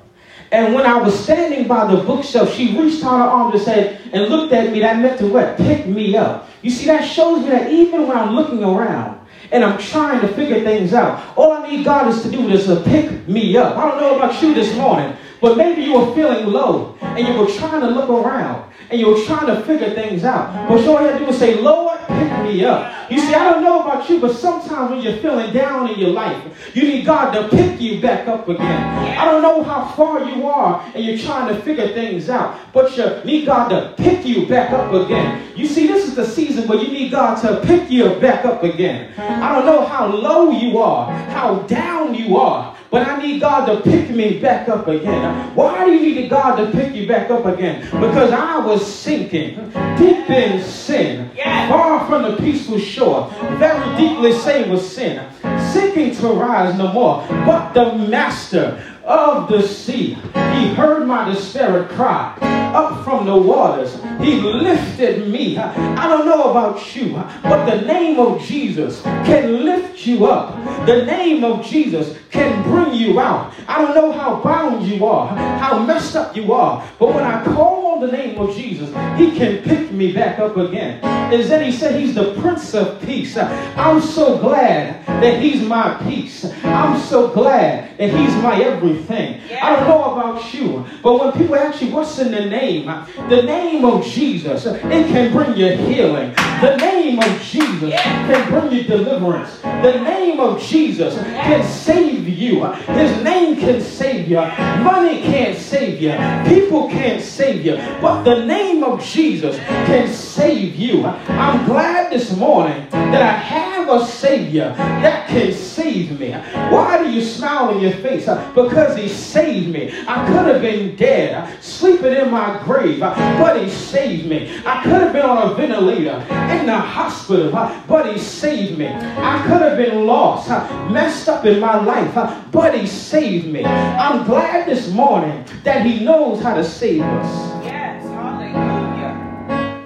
And 0.54 0.72
when 0.72 0.86
I 0.86 1.02
was 1.02 1.18
standing 1.18 1.66
by 1.66 1.92
the 1.92 2.00
bookshelf, 2.04 2.54
she 2.54 2.78
reached 2.78 3.02
out 3.02 3.18
her 3.18 3.24
arm 3.24 3.52
and 3.52 3.60
said, 3.60 4.00
and 4.12 4.28
looked 4.30 4.52
at 4.52 4.70
me. 4.70 4.78
That 4.78 5.00
meant 5.00 5.18
to 5.18 5.26
what? 5.26 5.56
Pick 5.56 5.88
me 5.88 6.16
up. 6.16 6.48
You 6.62 6.70
see, 6.70 6.86
that 6.86 7.02
shows 7.02 7.42
me 7.42 7.48
that 7.48 7.72
even 7.72 8.06
when 8.06 8.16
I'm 8.16 8.36
looking 8.36 8.62
around 8.62 9.18
and 9.50 9.64
I'm 9.64 9.78
trying 9.78 10.20
to 10.20 10.28
figure 10.28 10.62
things 10.62 10.94
out, 10.94 11.36
all 11.36 11.52
I 11.54 11.68
need 11.68 11.84
God 11.84 12.06
is 12.06 12.22
to 12.22 12.30
do 12.30 12.48
is 12.50 12.66
to 12.66 12.76
pick 12.82 13.26
me 13.26 13.56
up. 13.56 13.76
I 13.76 13.90
don't 13.90 14.00
know 14.00 14.14
about 14.14 14.40
you 14.40 14.54
this 14.54 14.72
morning, 14.76 15.16
but 15.40 15.56
maybe 15.56 15.82
you 15.82 15.98
were 15.98 16.14
feeling 16.14 16.46
low 16.46 16.96
and 17.00 17.26
you 17.26 17.34
were 17.34 17.50
trying 17.50 17.80
to 17.80 17.88
look 17.88 18.08
around 18.08 18.72
and 18.90 19.00
you 19.00 19.08
were 19.08 19.24
trying 19.24 19.48
to 19.48 19.60
figure 19.62 19.92
things 19.92 20.22
out. 20.22 20.68
But 20.68 20.86
all 20.86 21.00
you 21.00 21.08
have 21.08 21.18
to 21.18 21.24
do 21.24 21.32
is 21.32 21.36
say, 21.36 21.60
Lord, 21.60 21.83
pick 22.18 22.42
me 22.44 22.64
up. 22.64 23.10
You 23.10 23.20
see, 23.20 23.34
I 23.34 23.50
don't 23.50 23.62
know 23.62 23.82
about 23.82 24.08
you, 24.08 24.20
but 24.20 24.34
sometimes 24.34 24.90
when 24.90 25.02
you're 25.02 25.18
feeling 25.18 25.52
down 25.52 25.90
in 25.90 25.98
your 25.98 26.10
life, 26.10 26.74
you 26.74 26.84
need 26.84 27.04
God 27.04 27.32
to 27.32 27.48
pick 27.48 27.80
you 27.80 28.00
back 28.00 28.26
up 28.28 28.48
again. 28.48 29.18
I 29.18 29.24
don't 29.24 29.42
know 29.42 29.62
how 29.62 29.86
far 29.92 30.24
you 30.24 30.46
are 30.46 30.82
and 30.94 31.04
you're 31.04 31.18
trying 31.18 31.54
to 31.54 31.60
figure 31.62 31.88
things 31.88 32.28
out, 32.30 32.58
but 32.72 32.96
you 32.96 33.22
need 33.24 33.46
God 33.46 33.68
to 33.68 33.94
pick 34.02 34.24
you 34.24 34.46
back 34.46 34.70
up 34.70 34.92
again. 34.92 35.42
You 35.56 35.66
see, 35.66 35.86
this 35.86 36.06
is 36.06 36.14
the 36.14 36.26
season 36.26 36.66
where 36.66 36.78
you 36.78 36.88
need 36.88 37.10
God 37.10 37.36
to 37.42 37.60
pick 37.66 37.90
you 37.90 38.08
back 38.20 38.44
up 38.44 38.62
again. 38.62 39.12
I 39.18 39.54
don't 39.54 39.66
know 39.66 39.84
how 39.84 40.06
low 40.06 40.50
you 40.50 40.78
are, 40.78 41.12
how 41.28 41.60
down 41.60 42.14
you 42.14 42.36
are, 42.36 42.76
but 42.94 43.08
I 43.08 43.20
need 43.20 43.40
God 43.40 43.66
to 43.66 43.80
pick 43.80 44.10
me 44.10 44.38
back 44.38 44.68
up 44.68 44.86
again. 44.86 45.52
Why 45.56 45.84
do 45.84 45.92
you 45.92 46.14
need 46.14 46.30
God 46.30 46.54
to 46.54 46.70
pick 46.70 46.94
you 46.94 47.08
back 47.08 47.28
up 47.28 47.44
again? 47.44 47.80
Because 47.86 48.30
I 48.30 48.58
was 48.58 48.86
sinking 48.86 49.56
deep 49.98 50.30
in 50.30 50.62
sin, 50.62 51.28
far 51.68 52.06
from 52.06 52.22
the 52.22 52.36
peaceful 52.36 52.78
shore, 52.78 53.28
very 53.58 53.96
deeply 53.96 54.32
stained 54.32 54.70
with 54.70 54.86
sin, 54.86 55.28
sinking 55.72 56.14
to 56.18 56.28
rise 56.28 56.78
no 56.78 56.92
more. 56.92 57.26
But 57.44 57.72
the 57.72 57.94
master 57.98 58.80
of 59.04 59.48
the 59.48 59.62
sea. 59.62 60.14
He 60.14 60.74
heard 60.74 61.06
my 61.06 61.32
despaired 61.32 61.88
cry 61.90 62.36
up 62.74 63.04
from 63.04 63.26
the 63.26 63.36
waters. 63.36 63.94
He 64.20 64.40
lifted 64.40 65.28
me. 65.28 65.56
I 65.58 66.08
don't 66.08 66.26
know 66.26 66.50
about 66.50 66.94
you, 66.96 67.12
but 67.42 67.66
the 67.66 67.82
name 67.82 68.18
of 68.18 68.42
Jesus 68.42 69.02
can 69.02 69.64
lift 69.64 70.06
you 70.06 70.26
up. 70.26 70.56
The 70.86 71.04
name 71.04 71.44
of 71.44 71.64
Jesus 71.64 72.16
can 72.30 72.62
bring 72.64 72.94
you 72.94 73.20
out. 73.20 73.52
I 73.68 73.80
don't 73.82 73.94
know 73.94 74.12
how 74.12 74.40
bound 74.42 74.86
you 74.86 75.06
are, 75.06 75.28
how 75.58 75.78
messed 75.78 76.16
up 76.16 76.36
you 76.36 76.52
are, 76.52 76.84
but 76.98 77.14
when 77.14 77.24
I 77.24 77.44
call 77.44 77.73
on 77.94 78.00
the 78.00 78.10
name 78.10 78.36
of 78.38 78.54
Jesus, 78.56 78.88
he 79.16 79.36
can 79.36 79.62
pick 79.62 79.92
me 79.92 80.12
back 80.12 80.40
up 80.40 80.56
again. 80.56 80.98
And 81.04 81.42
then 81.44 81.64
he 81.64 81.70
said 81.70 82.00
he's 82.00 82.14
the 82.14 82.34
Prince 82.40 82.74
of 82.74 83.00
Peace. 83.02 83.36
I'm 83.36 84.00
so 84.00 84.38
glad 84.38 85.06
that 85.06 85.40
he's 85.40 85.62
my 85.62 85.94
peace. 86.02 86.44
I'm 86.64 87.00
so 87.00 87.28
glad 87.28 87.96
that 87.98 88.10
he's 88.10 88.34
my 88.42 88.60
everything. 88.60 89.40
Yeah. 89.48 89.64
I 89.64 89.76
don't 89.76 89.88
know 89.88 90.16
about 90.16 90.52
you, 90.52 90.84
but 91.02 91.20
when 91.20 91.32
people 91.32 91.54
ask 91.54 91.80
you 91.82 91.92
what's 91.92 92.18
in 92.18 92.32
the 92.32 92.46
name, 92.46 92.86
the 93.28 93.42
name 93.42 93.84
of 93.84 94.04
Jesus, 94.04 94.66
it 94.66 94.82
can 94.82 95.32
bring 95.32 95.56
you 95.56 95.76
healing. 95.76 96.34
The 96.64 96.76
name 96.78 97.18
of 97.18 97.42
Jesus 97.42 97.92
can 97.92 98.50
bring 98.50 98.72
you 98.72 98.84
deliverance. 98.84 99.60
The 99.60 100.00
name 100.00 100.40
of 100.40 100.62
Jesus 100.62 101.14
can 101.14 101.62
save 101.62 102.26
you. 102.26 102.64
His 102.64 103.22
name 103.22 103.56
can 103.56 103.82
save 103.82 104.28
you. 104.28 104.36
Money 104.36 105.20
can't 105.20 105.58
save 105.58 106.00
you. 106.00 106.12
People 106.48 106.88
can't 106.88 107.22
save 107.22 107.66
you. 107.66 107.76
But 108.00 108.22
the 108.22 108.46
name 108.46 108.82
of 108.82 109.04
Jesus 109.04 109.58
can 109.58 110.08
save 110.08 110.76
you. 110.76 111.04
I'm 111.04 111.66
glad 111.66 112.10
this 112.10 112.34
morning 112.34 112.88
that 112.88 113.20
I 113.20 113.32
have 113.32 113.53
a 113.96 114.06
Savior 114.06 114.74
that 114.76 115.28
can 115.28 115.52
save 115.52 116.18
me. 116.18 116.32
Why 116.32 117.02
do 117.02 117.10
you 117.10 117.20
smile 117.20 117.70
on 117.70 117.80
your 117.80 117.92
face? 117.92 118.26
Because 118.54 118.96
He 118.96 119.08
saved 119.08 119.68
me. 119.68 119.92
I 120.06 120.26
could 120.26 120.46
have 120.46 120.62
been 120.62 120.96
dead, 120.96 121.62
sleeping 121.62 122.12
in 122.12 122.30
my 122.30 122.60
grave, 122.64 123.00
but 123.00 123.62
He 123.62 123.68
saved 123.70 124.26
me. 124.26 124.60
I 124.64 124.82
could 124.82 125.00
have 125.00 125.12
been 125.12 125.26
on 125.26 125.50
a 125.50 125.54
ventilator 125.54 126.16
in 126.58 126.66
the 126.66 126.78
hospital, 126.78 127.50
but 127.86 128.12
He 128.12 128.18
saved 128.18 128.78
me. 128.78 128.88
I 128.88 129.42
could 129.46 129.62
have 129.62 129.76
been 129.76 130.06
lost, 130.06 130.48
messed 130.90 131.28
up 131.28 131.44
in 131.44 131.60
my 131.60 131.82
life, 131.82 132.14
but 132.50 132.74
He 132.78 132.86
saved 132.86 133.46
me. 133.46 133.64
I'm 133.64 134.24
glad 134.24 134.66
this 134.68 134.90
morning 134.90 135.44
that 135.62 135.84
He 135.84 136.04
knows 136.04 136.42
how 136.42 136.54
to 136.54 136.64
save 136.64 137.02
us. 137.02 137.64
Yes, 137.64 138.02
hallelujah. 138.04 139.84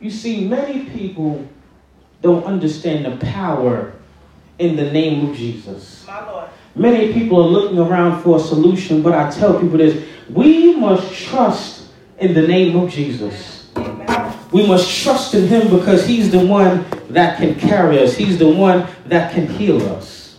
You 0.00 0.10
see, 0.10 0.46
many 0.46 0.84
people 0.86 1.46
don't 2.22 2.44
understand 2.44 3.04
the 3.04 3.24
power 3.26 3.92
in 4.58 4.76
the 4.76 4.90
name 4.90 5.28
of 5.28 5.36
Jesus. 5.36 6.04
My 6.06 6.24
Lord. 6.30 6.48
Many 6.74 7.12
people 7.12 7.42
are 7.42 7.48
looking 7.48 7.78
around 7.78 8.22
for 8.22 8.36
a 8.36 8.40
solution, 8.40 9.02
but 9.02 9.12
I 9.12 9.30
tell 9.30 9.58
people 9.60 9.78
this 9.78 10.04
we 10.28 10.76
must 10.76 11.12
trust 11.14 11.88
in 12.18 12.34
the 12.34 12.46
name 12.46 12.76
of 12.76 12.90
Jesus. 12.90 13.70
Amen. 13.76 14.38
We 14.52 14.66
must 14.66 15.02
trust 15.02 15.34
in 15.34 15.46
Him 15.48 15.70
because 15.70 16.06
He's 16.06 16.30
the 16.30 16.44
one 16.44 16.84
that 17.10 17.38
can 17.38 17.54
carry 17.54 18.02
us, 18.02 18.16
He's 18.16 18.38
the 18.38 18.48
one 18.48 18.86
that 19.06 19.32
can 19.32 19.46
heal 19.46 19.80
us. 19.94 20.38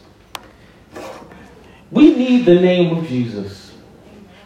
We 1.91 2.15
need 2.15 2.45
the 2.45 2.59
name 2.59 2.97
of 2.97 3.07
Jesus. 3.07 3.73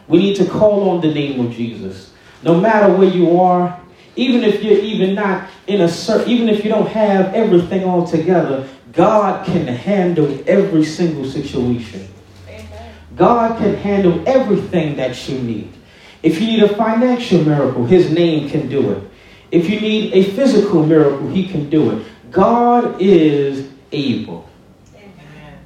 We 0.07 0.19
need 0.19 0.35
to 0.37 0.45
call 0.45 0.89
on 0.89 1.01
the 1.01 1.13
name 1.13 1.45
of 1.45 1.53
Jesus. 1.53 2.11
No 2.43 2.59
matter 2.59 2.93
where 2.93 3.09
you 3.09 3.39
are, 3.39 3.80
even 4.15 4.43
if 4.43 4.63
you're 4.63 4.79
even 4.79 5.15
not 5.15 5.49
in 5.67 5.81
a 5.81 5.87
certain, 5.87 6.29
even 6.29 6.49
if 6.49 6.63
you 6.63 6.69
don't 6.69 6.89
have 6.89 7.33
everything 7.33 7.83
all 7.83 8.05
together, 8.05 8.67
God 8.91 9.45
can 9.45 9.67
handle 9.67 10.43
every 10.47 10.83
single 10.83 11.25
situation. 11.25 12.07
Amen. 12.47 12.93
God 13.15 13.57
can 13.57 13.75
handle 13.75 14.27
everything 14.27 14.97
that 14.97 15.29
you 15.29 15.39
need. 15.39 15.73
If 16.23 16.41
you 16.41 16.47
need 16.47 16.63
a 16.63 16.75
financial 16.75 17.43
miracle, 17.43 17.85
His 17.85 18.11
name 18.11 18.49
can 18.49 18.69
do 18.69 18.91
it. 18.91 19.03
If 19.49 19.69
you 19.69 19.79
need 19.79 20.13
a 20.13 20.23
physical 20.31 20.85
miracle, 20.85 21.29
He 21.29 21.47
can 21.47 21.69
do 21.69 21.91
it. 21.91 22.05
God 22.31 23.01
is 23.01 23.69
able. 23.91 24.49
Amen. 24.95 25.59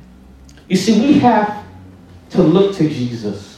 You 0.68 0.76
see, 0.76 1.00
we 1.00 1.20
have 1.20 1.64
to 2.32 2.42
look 2.42 2.76
to 2.76 2.88
Jesus. 2.88 3.55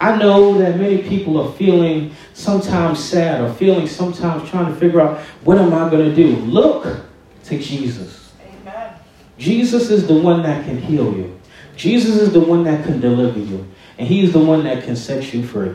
I 0.00 0.16
know 0.16 0.56
that 0.58 0.76
many 0.78 0.98
people 0.98 1.40
are 1.40 1.52
feeling 1.54 2.14
sometimes 2.32 3.02
sad 3.02 3.40
or 3.40 3.52
feeling 3.52 3.86
sometimes 3.88 4.48
trying 4.48 4.72
to 4.72 4.78
figure 4.78 5.00
out 5.00 5.18
what 5.44 5.58
am 5.58 5.74
I 5.74 5.90
going 5.90 6.08
to 6.08 6.14
do? 6.14 6.36
Look 6.36 7.00
to 7.44 7.58
Jesus. 7.58 8.32
Amen. 8.62 8.92
Jesus 9.38 9.90
is 9.90 10.06
the 10.06 10.14
one 10.14 10.42
that 10.44 10.64
can 10.64 10.80
heal 10.80 11.12
you. 11.16 11.38
Jesus 11.76 12.16
is 12.16 12.32
the 12.32 12.40
one 12.40 12.62
that 12.64 12.84
can 12.84 13.00
deliver 13.00 13.38
you. 13.40 13.66
And 13.98 14.06
he 14.06 14.22
is 14.22 14.32
the 14.32 14.38
one 14.38 14.62
that 14.64 14.84
can 14.84 14.94
set 14.94 15.32
you 15.34 15.44
free. 15.44 15.74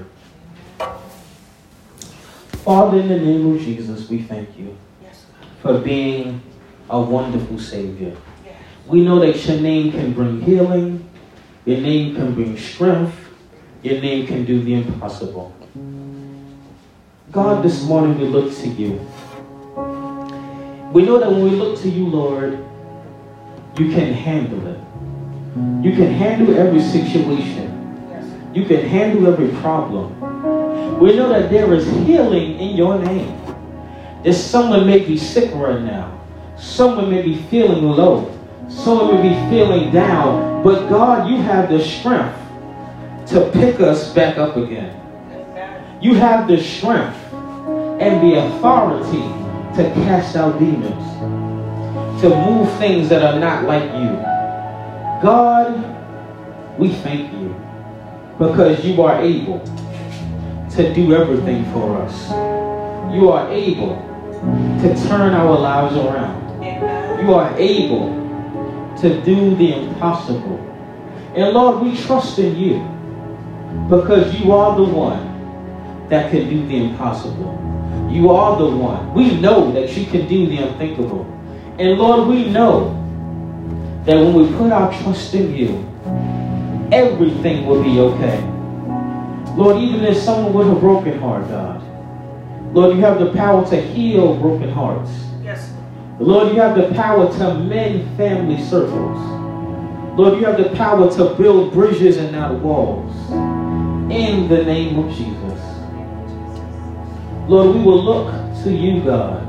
Father, 2.64 3.00
in 3.00 3.10
the 3.10 3.20
name 3.20 3.54
of 3.54 3.62
Jesus, 3.62 4.10
we 4.10 4.22
thank 4.22 4.58
you 4.58 4.76
Yes. 5.02 5.26
for 5.62 5.80
being 5.80 6.42
a 6.90 7.00
wonderful 7.02 7.60
Savior. 7.60 8.16
Yes. 8.46 8.56
We 8.88 9.04
know 9.04 9.20
that 9.20 9.46
your 9.46 9.60
name 9.60 9.92
can 9.92 10.14
bring 10.14 10.42
healing, 10.42 11.10
your 11.66 11.80
name 11.80 12.16
can 12.16 12.34
bring 12.34 12.58
strength, 12.58 13.23
your 13.84 14.00
name 14.00 14.26
can 14.26 14.46
do 14.46 14.64
the 14.64 14.76
impossible. 14.76 15.54
God, 17.32 17.64
this 17.64 17.84
morning 17.84 18.18
we 18.18 18.28
look 18.28 18.56
to 18.60 18.68
you. 18.68 18.94
We 20.94 21.04
know 21.04 21.20
that 21.20 21.30
when 21.30 21.44
we 21.44 21.50
look 21.50 21.80
to 21.82 21.90
you, 21.90 22.08
Lord, 22.08 22.64
you 23.78 23.92
can 23.92 24.14
handle 24.14 24.68
it. 24.68 24.80
You 25.84 25.92
can 25.96 26.14
handle 26.14 26.56
every 26.56 26.82
situation. 26.82 27.72
You 28.54 28.66
can 28.66 28.86
handle 28.86 29.28
every 29.28 29.50
problem. 29.60 31.00
We 31.00 31.16
know 31.16 31.28
that 31.30 31.50
there 31.50 31.74
is 31.74 31.86
healing 32.08 32.60
in 32.60 32.78
your 32.78 33.00
name. 33.00 33.38
There's 34.24 34.42
someone 34.42 34.88
may 34.88 35.00
be 35.00 35.18
sick 35.18 35.54
right 35.56 35.82
now. 35.82 36.22
Someone 36.58 37.10
may 37.10 37.22
be 37.22 37.36
feeling 37.50 37.84
low. 37.84 38.32
Someone 38.70 39.16
may 39.16 39.30
be 39.30 39.50
feeling 39.50 39.92
down. 39.92 40.64
But 40.64 40.88
God, 40.88 41.30
you 41.30 41.38
have 41.38 41.70
the 41.70 41.84
strength 41.84 42.43
to 43.28 43.50
pick 43.52 43.80
us 43.80 44.14
back 44.14 44.38
up 44.38 44.58
again. 44.58 45.00
You 46.02 46.16
have 46.16 46.48
the 46.48 46.62
strength 46.62 47.18
and 47.34 48.22
the 48.22 48.46
authority 48.46 49.24
to 49.78 49.90
cast 50.04 50.36
out 50.36 50.60
demons, 50.60 52.22
to 52.22 52.30
move 52.30 52.72
things 52.78 53.10
that 53.10 53.24
are 53.24 53.40
not 53.40 53.66
like 53.66 53.84
you. 53.84 54.12
God, 55.24 56.78
we 56.78 56.94
thank 56.96 57.32
you 57.32 57.56
because 58.38 58.84
you 58.84 59.02
are 59.02 59.22
able 59.22 59.60
to 60.72 60.94
do 60.94 61.16
everything 61.16 61.64
for 61.72 62.02
us. 62.02 62.30
You 63.14 63.30
are 63.30 63.50
able 63.52 63.96
to 64.82 65.08
turn 65.08 65.34
our 65.34 65.58
lives 65.58 65.96
around. 65.96 66.62
You 67.22 67.34
are 67.34 67.58
able 67.58 68.22
to 69.00 69.22
do 69.22 69.56
the 69.56 69.74
impossible. 69.74 70.60
And 71.36 71.54
Lord, 71.54 71.84
we 71.84 71.96
trust 71.96 72.38
in 72.40 72.58
you 72.58 72.93
because 73.90 74.34
you 74.40 74.52
are 74.52 74.76
the 74.76 74.84
one 74.84 76.08
that 76.10 76.32
can 76.32 76.50
do 76.50 76.66
the 76.68 76.76
impossible. 76.76 77.60
You 78.12 78.30
are 78.32 78.58
the 78.58 78.70
one. 78.70 79.14
We 79.14 79.40
know 79.40 79.72
that 79.72 79.96
you 79.98 80.06
can 80.06 80.28
do 80.28 80.48
the 80.48 80.58
unthinkable. 80.58 81.26
And 81.80 81.98
Lord, 81.98 82.28
we 82.28 82.50
know 82.50 83.00
that 84.06 84.16
when 84.16 84.34
we 84.34 84.48
put 84.58 84.72
our 84.72 84.94
trust 85.02 85.34
in 85.34 85.56
you, 85.56 85.90
everything 86.92 87.66
will 87.66 87.84
be 87.84 88.00
okay. 88.00 88.42
Lord, 89.56 89.78
even 89.78 90.04
if 90.06 90.18
someone 90.18 90.54
with 90.54 90.78
a 90.78 90.80
broken 90.80 91.20
heart, 91.20 91.48
God, 91.48 91.82
Lord, 92.74 92.96
you 92.96 93.02
have 93.04 93.20
the 93.20 93.32
power 93.34 93.66
to 93.70 93.82
heal 93.82 94.36
broken 94.38 94.70
hearts. 94.70 95.12
Yes. 95.44 95.74
Lord, 96.20 96.54
you 96.54 96.60
have 96.62 96.76
the 96.76 96.94
power 96.96 97.32
to 97.38 97.54
mend 97.56 98.18
family 98.18 98.64
circles. 98.64 99.18
Lord, 100.18 100.40
you 100.40 100.46
have 100.46 100.58
the 100.58 100.76
power 100.76 101.12
to 101.18 101.36
build 101.36 101.74
bridges 101.74 102.18
and 102.18 102.32
not 102.32 102.60
walls. 102.60 103.14
In 104.14 104.48
the 104.48 104.64
name 104.64 105.00
of 105.00 105.10
Jesus. 105.10 105.60
Lord, 107.50 107.76
we 107.76 107.82
will 107.82 108.04
look 108.04 108.32
to 108.64 108.72
you, 108.72 109.04
God, 109.04 109.42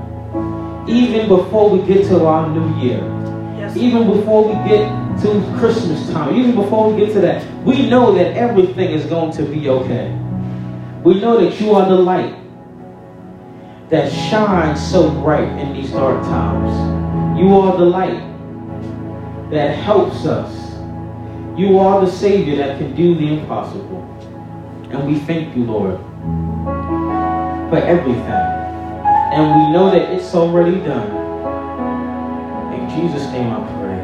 even 0.88 1.28
before 1.28 1.68
we 1.68 1.86
get 1.86 2.06
to 2.08 2.24
our 2.24 2.48
new 2.48 2.82
year. 2.82 2.98
Yes. 3.58 3.76
Even 3.76 4.10
before 4.10 4.48
we 4.48 4.54
get 4.66 4.88
to 5.20 5.56
Christmas 5.58 6.10
time, 6.10 6.34
even 6.34 6.54
before 6.54 6.90
we 6.90 7.04
get 7.04 7.12
to 7.12 7.20
that, 7.20 7.44
we 7.62 7.90
know 7.90 8.14
that 8.14 8.38
everything 8.38 8.90
is 8.90 9.04
going 9.04 9.32
to 9.32 9.42
be 9.42 9.68
okay. 9.68 10.10
We 11.04 11.20
know 11.20 11.44
that 11.44 11.60
you 11.60 11.72
are 11.74 11.86
the 11.86 11.96
light 11.96 12.34
that 13.90 14.10
shines 14.10 14.80
so 14.90 15.10
bright 15.20 15.58
in 15.58 15.74
these 15.74 15.90
dark 15.90 16.22
times. 16.22 17.38
You 17.38 17.54
are 17.54 17.76
the 17.76 17.84
light 17.84 18.18
that 19.50 19.76
helps 19.76 20.24
us. 20.24 20.50
You 21.58 21.78
are 21.78 22.00
the 22.00 22.10
Savior 22.10 22.56
that 22.56 22.78
can 22.78 22.96
do 22.96 23.14
the 23.14 23.38
impossible. 23.38 24.13
And 24.94 25.08
we 25.08 25.18
thank 25.18 25.56
you, 25.56 25.64
Lord, 25.64 25.98
for 27.68 27.78
everything. 27.78 28.28
And 29.34 29.56
we 29.58 29.72
know 29.72 29.90
that 29.90 30.12
it's 30.12 30.32
already 30.36 30.78
done. 30.78 31.10
In 32.72 32.88
Jesus' 32.90 33.26
name 33.32 33.52
I 33.52 33.58
pray. 33.74 33.98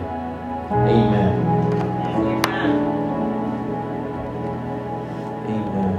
Amen. 0.91 1.47
Amen. 5.47 5.95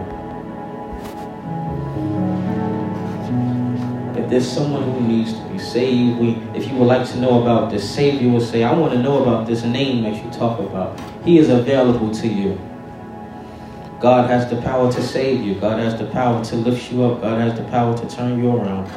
If 4.17 4.29
there's 4.29 4.45
someone 4.45 4.83
who 4.83 4.99
needs 5.07 5.31
to 5.31 5.41
be 5.47 5.57
saved, 5.57 6.19
we, 6.19 6.31
if 6.53 6.67
you 6.67 6.75
would 6.75 6.87
like 6.87 7.07
to 7.11 7.17
know 7.17 7.41
about 7.41 7.71
this, 7.71 7.89
Savior 7.89 8.29
will 8.29 8.41
say, 8.41 8.63
I 8.65 8.73
want 8.73 8.91
to 8.91 8.99
know 8.99 9.21
about 9.21 9.47
this 9.47 9.63
name 9.63 10.03
that 10.03 10.21
you 10.21 10.29
talk 10.31 10.59
about. 10.59 10.99
He 11.23 11.37
is 11.37 11.47
available 11.47 12.11
to 12.11 12.27
you. 12.27 12.59
God 14.01 14.27
has 14.31 14.49
the 14.49 14.59
power 14.63 14.91
to 14.91 14.99
save 14.99 15.43
you. 15.43 15.53
God 15.53 15.77
has 15.77 15.95
the 15.95 16.07
power 16.07 16.43
to 16.45 16.55
lift 16.55 16.91
you 16.91 17.03
up. 17.03 17.21
God 17.21 17.39
has 17.39 17.55
the 17.55 17.63
power 17.65 17.95
to 17.95 18.09
turn 18.09 18.43
you 18.43 18.49
around. 18.49 18.87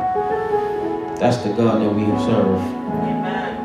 That's 1.19 1.37
the 1.39 1.53
God 1.53 1.83
that 1.83 1.91
we 1.91 2.07
serve. 2.25 2.59
Amen. 3.05 3.61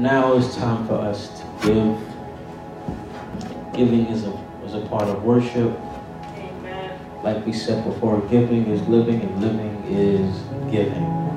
Now 0.00 0.36
it's 0.36 0.54
time 0.54 0.86
for 0.86 0.94
us 0.94 1.40
to 1.40 1.46
give. 1.66 1.98
Giving 3.74 4.06
is 4.06 4.26
a, 4.26 4.32
is 4.64 4.74
a 4.74 4.86
part 4.86 5.08
of 5.08 5.24
worship. 5.24 5.76
Amen. 6.36 7.00
Like 7.24 7.44
we 7.44 7.52
said 7.52 7.82
before, 7.84 8.20
giving 8.28 8.68
is 8.68 8.86
living 8.86 9.20
and 9.22 9.40
living 9.42 9.82
is 9.88 10.40
giving. 10.70 11.29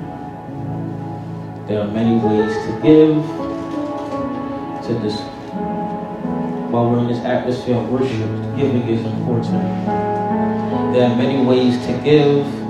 There 1.66 1.80
are 1.80 1.88
many 1.88 2.16
ways 2.16 2.54
to 2.66 2.72
give. 2.82 3.24
To 4.84 4.92
this, 5.00 5.18
while 6.70 6.90
we're 6.90 6.98
in 6.98 7.06
this 7.06 7.24
atmosphere 7.24 7.76
of 7.76 7.88
worship, 7.88 8.28
giving 8.54 8.86
is 8.86 9.02
important. 9.06 9.64
There 10.92 11.08
are 11.08 11.16
many 11.16 11.42
ways 11.42 11.78
to 11.86 11.92
give. 12.04 12.63